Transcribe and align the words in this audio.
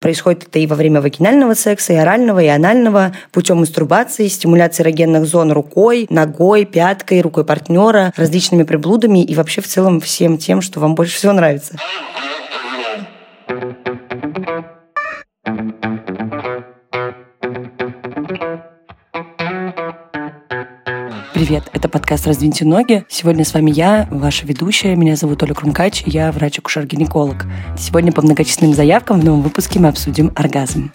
Происходит 0.00 0.44
это 0.44 0.58
и 0.58 0.66
во 0.66 0.76
время 0.76 1.02
вагинального 1.02 1.52
секса, 1.52 1.92
и 1.92 1.96
орального, 1.96 2.42
и 2.42 2.46
анального, 2.46 3.14
путем 3.32 3.58
мастурбации, 3.58 4.28
стимуляции 4.28 4.82
эрогенных 4.82 5.26
зон 5.26 5.52
рукой, 5.52 6.06
ногой, 6.08 6.64
пяткой, 6.64 7.20
рукой 7.20 7.44
партнера, 7.44 8.14
различными 8.16 8.62
приблудами 8.62 9.22
и 9.22 9.34
вообще 9.34 9.60
в 9.60 9.66
целом 9.66 10.00
всем 10.00 10.38
тем, 10.38 10.62
что 10.62 10.80
вам 10.80 10.94
больше 10.94 11.16
всего 11.16 11.34
нравится. 11.34 11.76
Привет, 21.40 21.70
это 21.72 21.88
подкаст 21.88 22.26
«Раздвиньте 22.26 22.66
ноги». 22.66 23.06
Сегодня 23.08 23.46
с 23.46 23.54
вами 23.54 23.70
я, 23.70 24.06
ваша 24.10 24.44
ведущая. 24.44 24.94
Меня 24.94 25.16
зовут 25.16 25.42
Оля 25.42 25.54
Крумкач, 25.54 26.02
я 26.04 26.30
врач-акушер-гинеколог. 26.32 27.46
Сегодня 27.78 28.12
по 28.12 28.20
многочисленным 28.20 28.74
заявкам 28.74 29.22
в 29.22 29.24
новом 29.24 29.40
выпуске 29.40 29.80
мы 29.80 29.88
обсудим 29.88 30.32
оргазм. 30.36 30.92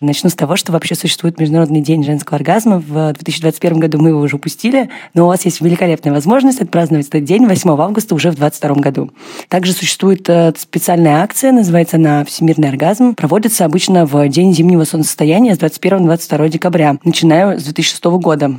Начну 0.00 0.30
с 0.30 0.34
того, 0.34 0.54
что 0.54 0.70
вообще 0.70 0.94
существует 0.94 1.40
Международный 1.40 1.80
день 1.80 2.04
женского 2.04 2.36
оргазма. 2.36 2.78
В 2.78 3.12
2021 3.14 3.80
году 3.80 3.98
мы 3.98 4.10
его 4.10 4.20
уже 4.20 4.36
упустили, 4.36 4.90
но 5.12 5.24
у 5.24 5.26
вас 5.26 5.44
есть 5.44 5.60
великолепная 5.60 6.12
возможность 6.12 6.60
отпраздновать 6.60 7.08
этот 7.08 7.24
день 7.24 7.46
8 7.46 7.68
августа 7.70 8.14
уже 8.14 8.30
в 8.30 8.36
2022 8.36 8.80
году. 8.80 9.10
Также 9.48 9.72
существует 9.72 10.28
э, 10.28 10.52
специальная 10.56 11.20
акция, 11.20 11.50
называется 11.50 11.96
она 11.96 12.24
«Всемирный 12.24 12.68
оргазм». 12.68 13.16
Проводится 13.16 13.64
обычно 13.64 14.06
в 14.06 14.28
день 14.28 14.54
зимнего 14.54 14.84
солнцестояния 14.84 15.56
с 15.56 15.58
21-22 15.58 16.48
декабря, 16.48 16.96
начиная 17.02 17.58
с 17.58 17.64
2006 17.64 18.04
года. 18.04 18.56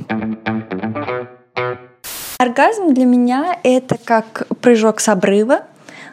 Оргазм 2.38 2.94
для 2.94 3.06
меня— 3.06 3.58
это 3.64 3.98
как 4.04 4.46
прыжок 4.60 5.00
с 5.00 5.08
обрыва, 5.08 5.62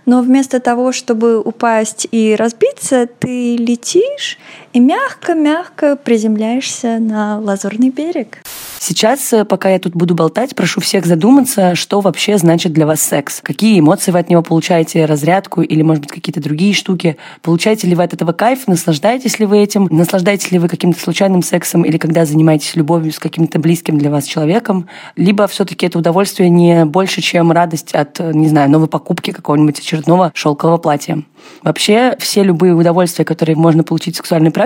но 0.07 0.23
вместо 0.23 0.61
того, 0.61 0.93
чтобы 0.93 1.41
упасть 1.41 2.07
и 2.13 2.37
разбиться, 2.37 3.07
ты 3.07 3.57
летишь 3.57 4.39
и 4.77 4.79
мягко-мягко 4.79 5.97
приземляешься 5.97 6.99
на 6.99 7.41
лазурный 7.41 7.89
берег. 7.89 8.43
Сейчас, 8.79 9.33
э, 9.33 9.47
пока 9.47 9.71
я 9.71 9.79
тут 9.79 9.95
буду 9.95 10.15
болтать, 10.15 10.55
прошу 10.55 10.83
всех 10.83 11.07
задуматься, 11.07 11.75
что 11.75 12.01
вообще 12.03 12.37
значит 12.37 12.75
для 12.75 12.87
вас 12.87 13.01
секс. 13.01 13.41
Какие 13.41 13.81
эмоции 13.81 14.11
вы 14.11 14.19
от 14.19 14.29
него 14.29 14.43
получаете, 14.43 15.07
разрядку 15.07 15.63
или, 15.63 15.81
может 15.81 16.03
быть, 16.03 16.13
какие-то 16.13 16.43
другие 16.43 16.75
штуки. 16.75 17.17
Получаете 17.41 17.87
ли 17.87 17.95
вы 17.95 18.03
от 18.03 18.13
этого 18.13 18.33
кайф, 18.33 18.69
наслаждаетесь 18.69 19.39
ли 19.39 19.47
вы 19.47 19.61
этим, 19.61 19.89
наслаждаетесь 19.91 20.53
ли 20.53 20.59
вы 20.59 20.69
каким-то 20.69 21.01
случайным 21.01 21.43
сексом 21.43 21.83
или 21.83 21.97
когда 21.97 22.27
занимаетесь 22.27 22.77
любовью 22.77 23.13
с 23.13 23.19
каким-то 23.19 23.59
близким 23.59 23.97
для 23.97 24.11
вас 24.11 24.25
человеком. 24.25 24.89
Либо 25.17 25.47
все 25.47 25.65
таки 25.65 25.87
это 25.87 25.99
удовольствие 25.99 26.51
не 26.51 26.85
больше, 26.85 27.23
чем 27.23 27.51
радость 27.51 27.95
от, 27.95 28.21
не 28.21 28.49
знаю, 28.49 28.71
новой 28.71 28.89
покупки 28.89 29.31
какого-нибудь 29.31 29.79
очередного 29.79 30.33
шелкового 30.35 30.77
платья. 30.77 31.23
Вообще, 31.63 32.17
все 32.19 32.43
любые 32.43 32.75
удовольствия, 32.75 33.25
которые 33.25 33.57
можно 33.57 33.85
получить 33.85 34.15
в 34.15 34.19
сексуальной 34.19 34.51
практике, 34.51 34.66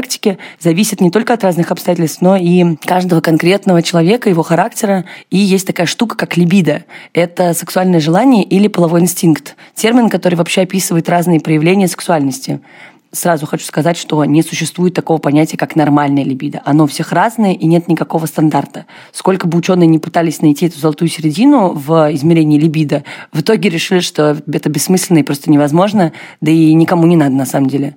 зависят 0.58 1.00
не 1.00 1.10
только 1.10 1.34
от 1.34 1.44
разных 1.44 1.70
обстоятельств, 1.70 2.20
но 2.20 2.36
и 2.36 2.76
каждого 2.84 3.20
конкретного 3.20 3.82
человека, 3.82 4.28
его 4.28 4.42
характера. 4.42 5.04
И 5.30 5.38
есть 5.38 5.66
такая 5.66 5.86
штука, 5.86 6.16
как 6.16 6.36
либидо. 6.36 6.84
Это 7.12 7.54
сексуальное 7.54 8.00
желание 8.00 8.44
или 8.44 8.68
половой 8.68 9.00
инстинкт. 9.00 9.56
Термин, 9.74 10.08
который 10.08 10.34
вообще 10.34 10.62
описывает 10.62 11.08
разные 11.08 11.40
проявления 11.40 11.88
сексуальности. 11.88 12.60
Сразу 13.12 13.44
хочу 13.44 13.64
сказать, 13.64 13.96
что 13.96 14.24
не 14.24 14.40
существует 14.40 14.94
такого 14.94 15.18
понятия, 15.18 15.56
как 15.56 15.74
нормальная 15.74 16.22
либидо. 16.22 16.62
Оно 16.64 16.84
у 16.84 16.86
всех 16.86 17.10
разное, 17.10 17.54
и 17.54 17.66
нет 17.66 17.88
никакого 17.88 18.26
стандарта. 18.26 18.86
Сколько 19.10 19.48
бы 19.48 19.58
ученые 19.58 19.88
не 19.88 19.98
пытались 19.98 20.42
найти 20.42 20.66
эту 20.66 20.78
золотую 20.78 21.08
середину 21.08 21.72
в 21.72 22.14
измерении 22.14 22.56
либидо, 22.56 23.02
в 23.32 23.40
итоге 23.40 23.68
решили, 23.68 23.98
что 23.98 24.40
это 24.52 24.68
бессмысленно 24.68 25.18
и 25.18 25.22
просто 25.24 25.50
невозможно, 25.50 26.12
да 26.40 26.52
и 26.52 26.72
никому 26.72 27.04
не 27.06 27.16
надо 27.16 27.34
на 27.34 27.46
самом 27.46 27.68
деле. 27.68 27.96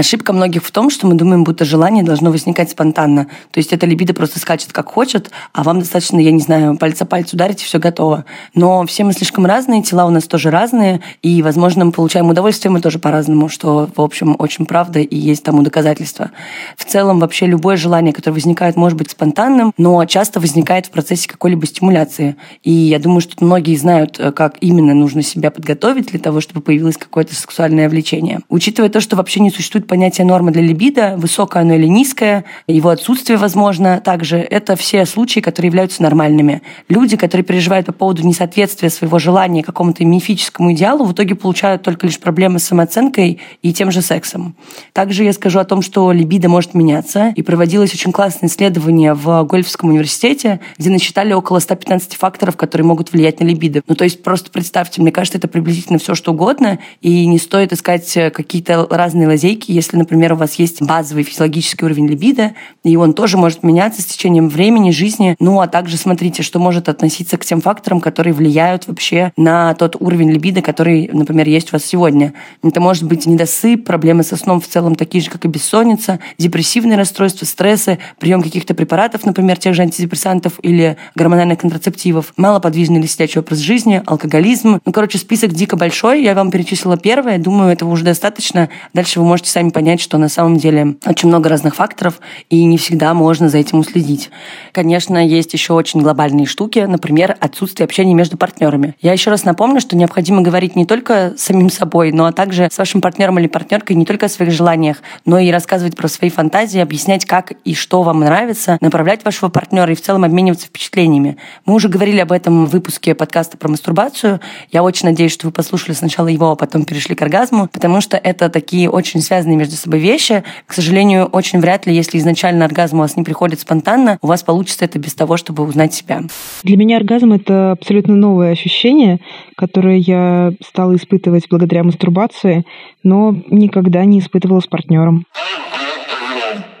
Ошибка 0.00 0.32
многих 0.32 0.64
в 0.64 0.70
том, 0.70 0.88
что 0.88 1.06
мы 1.06 1.12
думаем, 1.12 1.44
будто 1.44 1.66
желание 1.66 2.02
должно 2.02 2.30
возникать 2.30 2.70
спонтанно. 2.70 3.26
То 3.50 3.58
есть 3.58 3.74
эта 3.74 3.84
либидо 3.84 4.14
просто 4.14 4.38
скачет 4.38 4.72
как 4.72 4.88
хочет, 4.88 5.30
а 5.52 5.62
вам 5.62 5.80
достаточно, 5.80 6.18
я 6.18 6.30
не 6.30 6.40
знаю, 6.40 6.78
пальца 6.78 7.04
пальц 7.04 7.34
ударить, 7.34 7.60
и 7.60 7.66
все 7.66 7.78
готово. 7.78 8.24
Но 8.54 8.86
все 8.86 9.04
мы 9.04 9.12
слишком 9.12 9.44
разные, 9.44 9.82
тела 9.82 10.06
у 10.06 10.08
нас 10.08 10.24
тоже 10.24 10.50
разные, 10.50 11.02
и, 11.20 11.42
возможно, 11.42 11.84
мы 11.84 11.92
получаем 11.92 12.30
удовольствие 12.30 12.72
мы 12.72 12.80
тоже 12.80 12.98
по-разному, 12.98 13.50
что, 13.50 13.90
в 13.94 14.00
общем, 14.00 14.36
очень 14.38 14.64
правда, 14.64 15.00
и 15.00 15.16
есть 15.16 15.42
тому 15.42 15.60
доказательства. 15.60 16.30
В 16.78 16.86
целом, 16.86 17.20
вообще 17.20 17.44
любое 17.44 17.76
желание, 17.76 18.14
которое 18.14 18.36
возникает, 18.36 18.76
может 18.76 18.96
быть 18.96 19.10
спонтанным, 19.10 19.74
но 19.76 20.02
часто 20.06 20.40
возникает 20.40 20.86
в 20.86 20.92
процессе 20.92 21.28
какой-либо 21.28 21.66
стимуляции. 21.66 22.36
И 22.62 22.72
я 22.72 23.00
думаю, 23.00 23.20
что 23.20 23.44
многие 23.44 23.76
знают, 23.76 24.18
э, 24.18 24.32
как 24.32 24.56
именно 24.62 24.94
нужно 24.94 25.20
себя 25.20 25.50
подготовить 25.50 26.06
для 26.06 26.20
того, 26.20 26.40
чтобы 26.40 26.62
появилось 26.62 26.96
какое-то 26.96 27.34
сексуальное 27.34 27.90
влечение. 27.90 28.40
Учитывая 28.48 28.88
то, 28.88 29.00
что 29.02 29.16
вообще 29.16 29.40
не 29.40 29.50
существует 29.50 29.89
понятие 29.90 30.24
нормы 30.24 30.52
для 30.52 30.62
либидо, 30.62 31.16
высокое 31.16 31.62
оно 31.62 31.74
или 31.74 31.86
низкое, 31.86 32.44
его 32.68 32.90
отсутствие, 32.90 33.36
возможно, 33.36 34.00
также 34.00 34.38
это 34.38 34.76
все 34.76 35.04
случаи, 35.04 35.40
которые 35.40 35.68
являются 35.68 36.00
нормальными. 36.04 36.62
Люди, 36.88 37.16
которые 37.16 37.44
переживают 37.44 37.86
по 37.86 37.92
поводу 37.92 38.24
несоответствия 38.24 38.88
своего 38.88 39.18
желания 39.18 39.64
какому-то 39.64 40.04
мифическому 40.04 40.74
идеалу, 40.74 41.04
в 41.04 41.12
итоге 41.12 41.34
получают 41.34 41.82
только 41.82 42.06
лишь 42.06 42.20
проблемы 42.20 42.60
с 42.60 42.64
самооценкой 42.64 43.40
и 43.62 43.72
тем 43.72 43.90
же 43.90 44.00
сексом. 44.00 44.54
Также 44.92 45.24
я 45.24 45.32
скажу 45.32 45.58
о 45.58 45.64
том, 45.64 45.82
что 45.82 46.12
либидо 46.12 46.48
может 46.48 46.72
меняться, 46.74 47.32
и 47.34 47.42
проводилось 47.42 47.92
очень 47.92 48.12
классное 48.12 48.48
исследование 48.48 49.14
в 49.14 49.42
Гольфском 49.42 49.90
университете, 49.90 50.60
где 50.78 50.90
насчитали 50.90 51.32
около 51.32 51.58
115 51.58 52.14
факторов, 52.14 52.56
которые 52.56 52.86
могут 52.86 53.12
влиять 53.12 53.40
на 53.40 53.44
либидо. 53.44 53.82
Ну, 53.88 53.96
то 53.96 54.04
есть 54.04 54.22
просто 54.22 54.52
представьте, 54.52 55.02
мне 55.02 55.10
кажется, 55.10 55.38
это 55.38 55.48
приблизительно 55.48 55.98
все, 55.98 56.14
что 56.14 56.30
угодно, 56.30 56.78
и 57.00 57.26
не 57.26 57.40
стоит 57.40 57.72
искать 57.72 58.08
какие-то 58.32 58.86
разные 58.88 59.26
лазейки, 59.26 59.69
если, 59.72 59.96
например, 59.96 60.32
у 60.32 60.36
вас 60.36 60.54
есть 60.54 60.82
базовый 60.82 61.22
физиологический 61.22 61.84
уровень 61.84 62.08
либидо, 62.08 62.52
и 62.84 62.96
он 62.96 63.12
тоже 63.12 63.36
может 63.36 63.62
меняться 63.62 64.02
с 64.02 64.06
течением 64.06 64.48
времени, 64.48 64.90
жизни. 64.90 65.36
Ну, 65.38 65.60
а 65.60 65.68
также 65.68 65.96
смотрите, 65.96 66.42
что 66.42 66.58
может 66.58 66.88
относиться 66.88 67.36
к 67.36 67.44
тем 67.44 67.60
факторам, 67.60 68.00
которые 68.00 68.34
влияют 68.34 68.86
вообще 68.86 69.32
на 69.36 69.74
тот 69.74 69.96
уровень 70.00 70.30
либидо, 70.30 70.62
который, 70.62 71.10
например, 71.12 71.48
есть 71.48 71.72
у 71.72 71.76
вас 71.76 71.84
сегодня. 71.84 72.32
Это 72.62 72.80
может 72.80 73.04
быть 73.04 73.26
недосып, 73.26 73.84
проблемы 73.84 74.22
со 74.22 74.36
сном 74.36 74.60
в 74.60 74.66
целом 74.66 74.94
такие 74.94 75.22
же, 75.22 75.30
как 75.30 75.44
и 75.44 75.48
бессонница, 75.48 76.20
депрессивные 76.38 76.96
расстройства, 76.96 77.44
стрессы, 77.44 77.98
прием 78.18 78.42
каких-то 78.42 78.74
препаратов, 78.74 79.24
например, 79.24 79.58
тех 79.58 79.74
же 79.74 79.82
антидепрессантов 79.82 80.54
или 80.62 80.96
гормональных 81.14 81.58
контрацептивов, 81.58 82.32
малоподвижный 82.36 83.00
или 83.00 83.06
сидячий 83.06 83.40
образ 83.40 83.58
жизни, 83.58 84.02
алкоголизм. 84.06 84.80
Ну, 84.84 84.92
короче, 84.92 85.18
список 85.18 85.52
дико 85.52 85.76
большой. 85.76 86.22
Я 86.22 86.34
вам 86.34 86.50
перечислила 86.50 86.96
первое. 86.96 87.38
Думаю, 87.38 87.72
этого 87.72 87.90
уже 87.90 88.04
достаточно. 88.04 88.68
Дальше 88.94 89.20
вы 89.20 89.26
можете 89.26 89.50
сами 89.50 89.59
сами 89.60 89.68
понять, 89.68 90.00
что 90.00 90.16
на 90.16 90.30
самом 90.30 90.56
деле 90.56 90.96
очень 91.04 91.28
много 91.28 91.50
разных 91.50 91.74
факторов, 91.74 92.20
и 92.48 92.64
не 92.64 92.78
всегда 92.78 93.12
можно 93.12 93.50
за 93.50 93.58
этим 93.58 93.80
уследить. 93.80 94.30
Конечно, 94.72 95.18
есть 95.18 95.52
еще 95.52 95.74
очень 95.74 96.00
глобальные 96.00 96.46
штуки, 96.46 96.78
например, 96.78 97.36
отсутствие 97.40 97.84
общения 97.84 98.14
между 98.14 98.38
партнерами. 98.38 98.94
Я 99.02 99.12
еще 99.12 99.28
раз 99.28 99.44
напомню, 99.44 99.82
что 99.82 99.96
необходимо 99.96 100.40
говорить 100.40 100.76
не 100.76 100.86
только 100.86 101.34
с 101.36 101.42
самим 101.42 101.68
собой, 101.68 102.10
но 102.10 102.32
также 102.32 102.68
с 102.72 102.78
вашим 102.78 103.02
партнером 103.02 103.38
или 103.38 103.48
партнеркой 103.48 103.96
не 103.96 104.06
только 104.06 104.26
о 104.26 104.28
своих 104.30 104.50
желаниях, 104.50 104.96
но 105.26 105.38
и 105.38 105.50
рассказывать 105.50 105.94
про 105.94 106.08
свои 106.08 106.30
фантазии, 106.30 106.80
объяснять, 106.80 107.26
как 107.26 107.52
и 107.66 107.74
что 107.74 108.02
вам 108.02 108.20
нравится, 108.20 108.78
направлять 108.80 109.26
вашего 109.26 109.50
партнера 109.50 109.92
и 109.92 109.94
в 109.94 110.00
целом 110.00 110.24
обмениваться 110.24 110.68
впечатлениями. 110.68 111.36
Мы 111.66 111.74
уже 111.74 111.90
говорили 111.90 112.20
об 112.20 112.32
этом 112.32 112.64
в 112.64 112.70
выпуске 112.70 113.14
подкаста 113.14 113.58
про 113.58 113.68
мастурбацию. 113.68 114.40
Я 114.72 114.82
очень 114.82 115.06
надеюсь, 115.06 115.32
что 115.32 115.48
вы 115.48 115.52
послушали 115.52 115.94
сначала 115.94 116.28
его, 116.28 116.50
а 116.50 116.56
потом 116.56 116.86
перешли 116.86 117.14
к 117.14 117.20
оргазму, 117.20 117.68
потому 117.68 118.00
что 118.00 118.16
это 118.16 118.48
такие 118.48 118.88
очень 118.88 119.20
связанные 119.20 119.49
между 119.56 119.76
собой 119.76 120.00
вещи. 120.00 120.42
К 120.66 120.72
сожалению, 120.72 121.26
очень 121.26 121.60
вряд 121.60 121.86
ли, 121.86 121.94
если 121.94 122.18
изначально 122.18 122.64
оргазм 122.64 122.96
у 122.96 123.00
вас 123.00 123.16
не 123.16 123.22
приходит 123.22 123.60
спонтанно, 123.60 124.18
у 124.22 124.26
вас 124.26 124.42
получится 124.42 124.84
это 124.84 124.98
без 124.98 125.14
того, 125.14 125.36
чтобы 125.36 125.64
узнать 125.64 125.94
себя. 125.94 126.22
Для 126.62 126.76
меня 126.76 126.96
оргазм— 126.96 127.32
это 127.34 127.72
абсолютно 127.72 128.14
новое 128.14 128.52
ощущение, 128.52 129.20
которое 129.56 129.96
я 129.98 130.52
стала 130.64 130.96
испытывать 130.96 131.46
благодаря 131.50 131.84
мастурбации, 131.84 132.64
но 133.02 133.34
никогда 133.50 134.04
не 134.04 134.20
испытывала 134.20 134.60
с 134.60 134.66
партнером. 134.66 135.24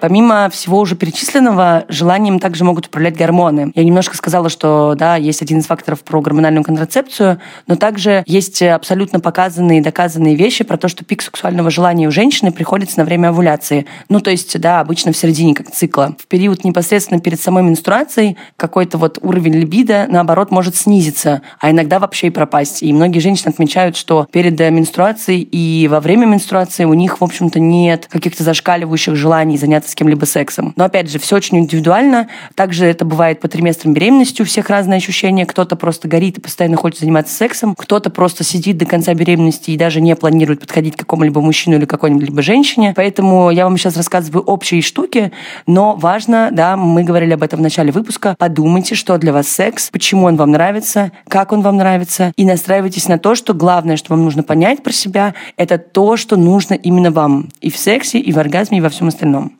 Помимо 0.00 0.48
всего 0.50 0.80
уже 0.80 0.96
перечисленного, 0.96 1.84
желанием 1.88 2.40
также 2.40 2.64
могут 2.64 2.86
управлять 2.86 3.16
гормоны. 3.16 3.70
Я 3.74 3.84
немножко 3.84 4.16
сказала, 4.16 4.48
что 4.48 4.94
да, 4.96 5.16
есть 5.16 5.42
один 5.42 5.58
из 5.58 5.66
факторов 5.66 6.02
про 6.02 6.20
гормональную 6.20 6.64
контрацепцию, 6.64 7.38
но 7.66 7.76
также 7.76 8.24
есть 8.26 8.62
абсолютно 8.62 9.20
показанные 9.20 9.78
и 9.78 9.82
доказанные 9.82 10.36
вещи 10.36 10.64
про 10.64 10.76
то, 10.76 10.88
что 10.88 11.04
пик 11.04 11.22
сексуального 11.22 11.70
желания 11.70 12.08
у 12.08 12.10
женщины 12.10 12.50
приходится 12.50 12.98
на 12.98 13.04
время 13.04 13.28
овуляции. 13.28 13.86
Ну, 14.08 14.20
то 14.20 14.30
есть, 14.30 14.58
да, 14.58 14.80
обычно 14.80 15.12
в 15.12 15.16
середине 15.16 15.54
как 15.54 15.70
цикла. 15.70 16.16
В 16.18 16.26
период 16.26 16.64
непосредственно 16.64 17.20
перед 17.20 17.40
самой 17.40 17.62
менструацией 17.62 18.38
какой-то 18.56 18.96
вот 18.96 19.18
уровень 19.20 19.54
либидо, 19.54 20.06
наоборот, 20.08 20.50
может 20.50 20.76
снизиться, 20.76 21.42
а 21.58 21.70
иногда 21.70 21.98
вообще 21.98 22.28
и 22.28 22.30
пропасть. 22.30 22.82
И 22.82 22.92
многие 22.92 23.18
женщины 23.18 23.50
отмечают, 23.50 23.96
что 23.96 24.26
перед 24.32 24.58
менструацией 24.58 25.42
и 25.42 25.88
во 25.88 26.00
время 26.00 26.26
менструации 26.26 26.84
у 26.84 26.94
них, 26.94 27.20
в 27.20 27.24
общем-то, 27.24 27.60
нет 27.60 28.06
каких-то 28.10 28.44
зашкаливающих 28.44 29.14
желаний 29.14 29.58
заняться 29.58 29.89
заниматься 29.90 29.92
с 29.92 29.94
кем-либо 29.94 30.24
сексом. 30.24 30.72
Но 30.76 30.84
опять 30.84 31.10
же, 31.10 31.18
все 31.18 31.36
очень 31.36 31.58
индивидуально. 31.58 32.28
Также 32.54 32.86
это 32.86 33.04
бывает 33.04 33.40
по 33.40 33.48
триместрам 33.48 33.92
беременности, 33.92 34.42
у 34.42 34.44
всех 34.44 34.70
разные 34.70 34.98
ощущения. 34.98 35.46
Кто-то 35.46 35.76
просто 35.76 36.08
горит 36.08 36.38
и 36.38 36.40
постоянно 36.40 36.76
хочет 36.76 37.00
заниматься 37.00 37.34
сексом, 37.34 37.74
кто-то 37.74 38.10
просто 38.10 38.44
сидит 38.44 38.78
до 38.78 38.86
конца 38.86 39.14
беременности 39.14 39.70
и 39.70 39.76
даже 39.76 40.00
не 40.00 40.14
планирует 40.16 40.60
подходить 40.60 40.96
к 40.96 41.00
какому-либо 41.00 41.40
мужчину 41.40 41.76
или 41.76 41.84
какой-либо 41.84 42.42
женщине. 42.42 42.92
Поэтому 42.96 43.50
я 43.50 43.64
вам 43.64 43.76
сейчас 43.76 43.96
рассказываю 43.96 44.44
общие 44.44 44.82
штуки, 44.82 45.32
но 45.66 45.96
важно, 45.96 46.50
да, 46.52 46.76
мы 46.76 47.02
говорили 47.04 47.34
об 47.34 47.42
этом 47.42 47.60
в 47.60 47.62
начале 47.62 47.92
выпуска, 47.92 48.34
подумайте, 48.38 48.94
что 48.94 49.18
для 49.18 49.32
вас 49.32 49.48
секс, 49.48 49.90
почему 49.90 50.26
он 50.26 50.36
вам 50.36 50.50
нравится, 50.50 51.12
как 51.28 51.52
он 51.52 51.62
вам 51.62 51.76
нравится, 51.76 52.32
и 52.36 52.44
настраивайтесь 52.44 53.08
на 53.08 53.18
то, 53.18 53.34
что 53.34 53.54
главное, 53.54 53.96
что 53.96 54.12
вам 54.14 54.24
нужно 54.24 54.42
понять 54.42 54.82
про 54.82 54.92
себя, 54.92 55.34
это 55.56 55.78
то, 55.78 56.16
что 56.16 56.36
нужно 56.36 56.74
именно 56.74 57.10
вам 57.10 57.48
и 57.60 57.70
в 57.70 57.76
сексе, 57.76 58.18
и 58.18 58.32
в 58.32 58.38
оргазме, 58.38 58.78
и 58.78 58.80
во 58.80 58.88
всем 58.88 59.08
остальном. 59.08 59.59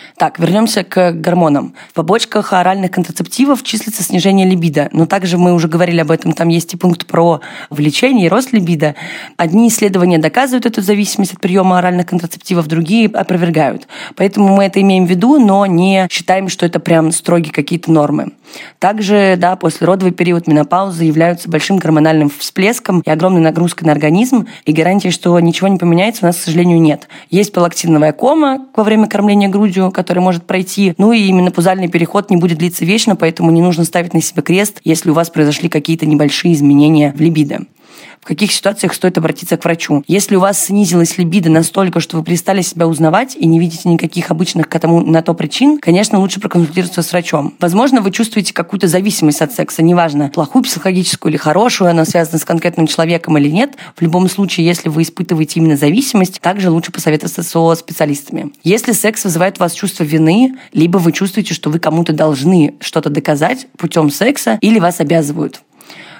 Так, 0.21 0.37
вернемся 0.37 0.83
к 0.83 1.13
гормонам. 1.13 1.73
В 1.89 1.93
побочках 1.95 2.53
оральных 2.53 2.91
контрацептивов 2.91 3.63
числится 3.63 4.03
снижение 4.03 4.47
либидо, 4.47 4.87
но 4.91 5.07
также 5.07 5.39
мы 5.39 5.51
уже 5.51 5.67
говорили 5.67 5.99
об 6.01 6.11
этом, 6.11 6.33
там 6.33 6.49
есть 6.49 6.75
и 6.75 6.77
пункт 6.77 7.07
про 7.07 7.41
влечение 7.71 8.27
и 8.27 8.29
рост 8.29 8.53
либидо. 8.53 8.93
Одни 9.35 9.67
исследования 9.67 10.19
доказывают 10.19 10.67
эту 10.67 10.83
зависимость 10.83 11.33
от 11.33 11.41
приема 11.41 11.79
оральных 11.79 12.05
контрацептивов, 12.05 12.67
другие 12.67 13.07
опровергают. 13.07 13.87
Поэтому 14.15 14.55
мы 14.55 14.65
это 14.65 14.79
имеем 14.79 15.07
в 15.07 15.09
виду, 15.09 15.39
но 15.39 15.65
не 15.65 16.05
считаем, 16.11 16.49
что 16.49 16.67
это 16.67 16.79
прям 16.79 17.11
строгие 17.11 17.51
какие-то 17.51 17.91
нормы. 17.91 18.27
Также, 18.77 19.35
да, 19.37 19.55
после 19.55 19.87
родовый 19.87 20.13
период 20.13 20.45
менопаузы 20.45 21.03
являются 21.03 21.49
большим 21.49 21.77
гормональным 21.77 22.29
всплеском 22.29 22.99
и 22.99 23.09
огромной 23.09 23.41
нагрузкой 23.41 23.87
на 23.87 23.93
организм, 23.93 24.45
и 24.65 24.73
гарантии, 24.73 25.09
что 25.09 25.39
ничего 25.39 25.67
не 25.67 25.77
поменяется, 25.77 26.25
у 26.25 26.27
нас, 26.27 26.37
к 26.37 26.41
сожалению, 26.41 26.79
нет. 26.79 27.07
Есть 27.29 27.53
палактиновая 27.53 28.11
кома 28.11 28.67
во 28.75 28.83
время 28.83 29.07
кормления 29.07 29.49
грудью, 29.49 29.91
которая 29.91 30.10
который 30.11 30.23
может 30.23 30.43
пройти. 30.43 30.93
Ну 30.97 31.13
и 31.13 31.19
именно 31.21 31.51
пузальный 31.51 31.87
переход 31.87 32.29
не 32.29 32.35
будет 32.35 32.57
длиться 32.57 32.83
вечно, 32.83 33.15
поэтому 33.15 33.49
не 33.49 33.61
нужно 33.61 33.85
ставить 33.85 34.13
на 34.13 34.21
себя 34.21 34.41
крест, 34.41 34.81
если 34.83 35.09
у 35.09 35.13
вас 35.13 35.29
произошли 35.29 35.69
какие-то 35.69 36.05
небольшие 36.05 36.53
изменения 36.53 37.13
в 37.15 37.21
либидо 37.21 37.61
в 38.21 38.25
каких 38.25 38.51
ситуациях 38.51 38.93
стоит 38.93 39.17
обратиться 39.17 39.57
к 39.57 39.63
врачу. 39.63 40.03
Если 40.07 40.35
у 40.35 40.39
вас 40.39 40.65
снизилась 40.65 41.17
либидо 41.17 41.49
настолько, 41.49 41.99
что 41.99 42.17
вы 42.17 42.23
перестали 42.23 42.61
себя 42.61 42.87
узнавать 42.87 43.35
и 43.35 43.45
не 43.45 43.59
видите 43.59 43.89
никаких 43.89 44.31
обычных 44.31 44.69
к 44.69 44.75
этому 44.75 45.01
на 45.01 45.21
то 45.21 45.33
причин, 45.33 45.79
конечно, 45.79 46.19
лучше 46.19 46.39
проконсультироваться 46.39 47.01
с 47.01 47.11
врачом. 47.11 47.55
Возможно, 47.59 48.01
вы 48.01 48.11
чувствуете 48.11 48.53
какую-то 48.53 48.87
зависимость 48.87 49.41
от 49.41 49.51
секса, 49.53 49.81
неважно, 49.81 50.29
плохую 50.33 50.63
психологическую 50.63 51.31
или 51.31 51.37
хорошую, 51.37 51.89
она 51.89 52.05
связана 52.05 52.39
с 52.39 52.45
конкретным 52.45 52.87
человеком 52.87 53.37
или 53.37 53.49
нет. 53.49 53.75
В 53.95 54.01
любом 54.01 54.29
случае, 54.29 54.65
если 54.65 54.89
вы 54.89 55.03
испытываете 55.03 55.59
именно 55.59 55.77
зависимость, 55.77 56.39
также 56.41 56.69
лучше 56.69 56.91
посоветоваться 56.91 57.43
со 57.43 57.75
специалистами. 57.75 58.51
Если 58.63 58.91
секс 58.91 59.23
вызывает 59.23 59.57
у 59.57 59.61
вас 59.61 59.73
чувство 59.73 60.03
вины, 60.03 60.55
либо 60.73 60.97
вы 60.97 61.11
чувствуете, 61.11 61.53
что 61.53 61.69
вы 61.69 61.79
кому-то 61.79 62.13
должны 62.13 62.75
что-то 62.79 63.09
доказать 63.09 63.67
путем 63.77 64.09
секса, 64.09 64.57
или 64.61 64.79
вас 64.79 64.99
обязывают 64.99 65.61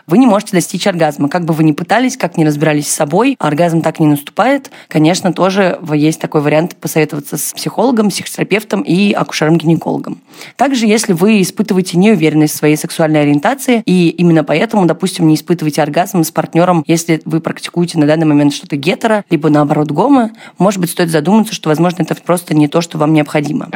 вы 0.07 0.17
не 0.17 0.27
можете 0.27 0.51
достичь 0.53 0.87
оргазма. 0.87 1.29
Как 1.29 1.45
бы 1.45 1.53
вы 1.53 1.63
ни 1.63 1.71
пытались, 1.71 2.17
как 2.17 2.37
ни 2.37 2.43
разбирались 2.43 2.87
с 2.87 2.93
собой, 2.93 3.35
оргазм 3.39 3.81
так 3.81 3.99
не 3.99 4.07
наступает. 4.07 4.71
Конечно, 4.87 5.33
тоже 5.33 5.79
есть 5.93 6.19
такой 6.19 6.41
вариант 6.41 6.75
посоветоваться 6.75 7.37
с 7.37 7.53
психологом, 7.53 8.09
психотерапевтом 8.09 8.81
и 8.81 9.13
акушером-гинекологом. 9.13 10.21
Также, 10.55 10.85
если 10.85 11.13
вы 11.13 11.41
испытываете 11.41 11.97
неуверенность 11.97 12.53
в 12.53 12.57
своей 12.57 12.75
сексуальной 12.75 13.21
ориентации, 13.21 13.83
и 13.85 14.09
именно 14.09 14.43
поэтому, 14.43 14.85
допустим, 14.85 15.27
не 15.27 15.35
испытываете 15.35 15.81
оргазм 15.81 16.23
с 16.23 16.31
партнером, 16.31 16.83
если 16.87 17.21
вы 17.25 17.39
практикуете 17.39 17.99
на 17.99 18.07
данный 18.07 18.25
момент 18.25 18.53
что-то 18.53 18.75
гетеро, 18.75 19.23
либо 19.29 19.49
наоборот 19.49 19.91
гомо, 19.91 20.31
может 20.57 20.79
быть, 20.79 20.89
стоит 20.89 21.09
задуматься, 21.09 21.53
что, 21.53 21.69
возможно, 21.69 22.03
это 22.03 22.15
просто 22.15 22.53
не 22.53 22.67
то, 22.67 22.81
что 22.81 22.97
вам 22.97 23.13
необходимо. 23.13 23.69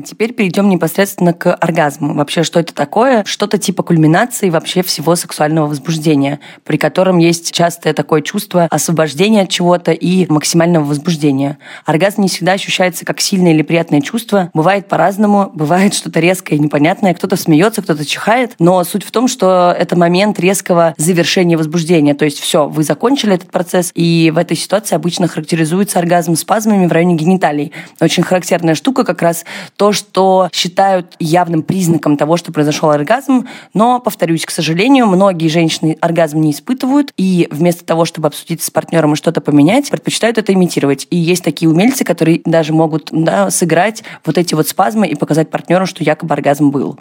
А 0.00 0.02
теперь 0.02 0.32
перейдем 0.32 0.70
непосредственно 0.70 1.34
к 1.34 1.52
оргазму. 1.52 2.14
Вообще, 2.14 2.42
что 2.42 2.58
это 2.58 2.72
такое? 2.72 3.22
Что-то 3.26 3.58
типа 3.58 3.82
кульминации 3.82 4.48
вообще 4.48 4.82
всего 4.82 5.14
сексуального 5.14 5.66
возбуждения, 5.66 6.40
при 6.64 6.78
котором 6.78 7.18
есть 7.18 7.52
частое 7.52 7.92
такое 7.92 8.22
чувство 8.22 8.66
освобождения 8.70 9.42
от 9.42 9.50
чего-то 9.50 9.92
и 9.92 10.26
максимального 10.32 10.84
возбуждения. 10.84 11.58
Оргазм 11.84 12.22
не 12.22 12.28
всегда 12.28 12.52
ощущается 12.52 13.04
как 13.04 13.20
сильное 13.20 13.52
или 13.52 13.60
приятное 13.60 14.00
чувство. 14.00 14.50
Бывает 14.54 14.88
по-разному, 14.88 15.50
бывает 15.52 15.92
что-то 15.92 16.18
резкое 16.18 16.56
и 16.56 16.60
непонятное. 16.60 17.12
Кто-то 17.12 17.36
смеется, 17.36 17.82
кто-то 17.82 18.06
чихает. 18.06 18.54
Но 18.58 18.82
суть 18.84 19.04
в 19.04 19.10
том, 19.10 19.28
что 19.28 19.76
это 19.78 19.98
момент 19.98 20.40
резкого 20.40 20.94
завершения 20.96 21.58
возбуждения. 21.58 22.14
То 22.14 22.24
есть 22.24 22.40
все, 22.40 22.68
вы 22.68 22.84
закончили 22.84 23.34
этот 23.34 23.50
процесс, 23.50 23.92
и 23.94 24.32
в 24.34 24.38
этой 24.38 24.56
ситуации 24.56 24.96
обычно 24.96 25.28
характеризуется 25.28 25.98
оргазм 25.98 26.36
спазмами 26.36 26.86
в 26.86 26.92
районе 26.92 27.16
гениталий. 27.16 27.72
Очень 28.00 28.22
характерная 28.22 28.74
штука 28.74 29.04
как 29.04 29.20
раз 29.20 29.44
то, 29.76 29.89
что 29.92 30.48
считают 30.52 31.14
явным 31.18 31.62
признаком 31.62 32.16
того, 32.16 32.36
что 32.36 32.52
произошел 32.52 32.90
оргазм. 32.90 33.46
Но, 33.74 34.00
повторюсь, 34.00 34.44
к 34.44 34.50
сожалению, 34.50 35.06
многие 35.06 35.48
женщины 35.48 35.96
оргазм 36.00 36.40
не 36.40 36.52
испытывают, 36.52 37.12
и 37.16 37.48
вместо 37.50 37.84
того, 37.84 38.04
чтобы 38.04 38.28
обсудить 38.28 38.62
с 38.62 38.70
партнером 38.70 39.14
и 39.14 39.16
что-то 39.16 39.40
поменять, 39.40 39.90
предпочитают 39.90 40.38
это 40.38 40.52
имитировать. 40.52 41.06
И 41.10 41.16
есть 41.16 41.44
такие 41.44 41.70
умельцы, 41.70 42.04
которые 42.04 42.40
даже 42.44 42.72
могут 42.72 43.08
да, 43.10 43.50
сыграть 43.50 44.02
вот 44.24 44.38
эти 44.38 44.54
вот 44.54 44.68
спазмы 44.68 45.06
и 45.06 45.14
показать 45.14 45.50
партнеру, 45.50 45.86
что 45.86 46.04
якобы 46.04 46.34
оргазм 46.34 46.70
был. 46.70 46.98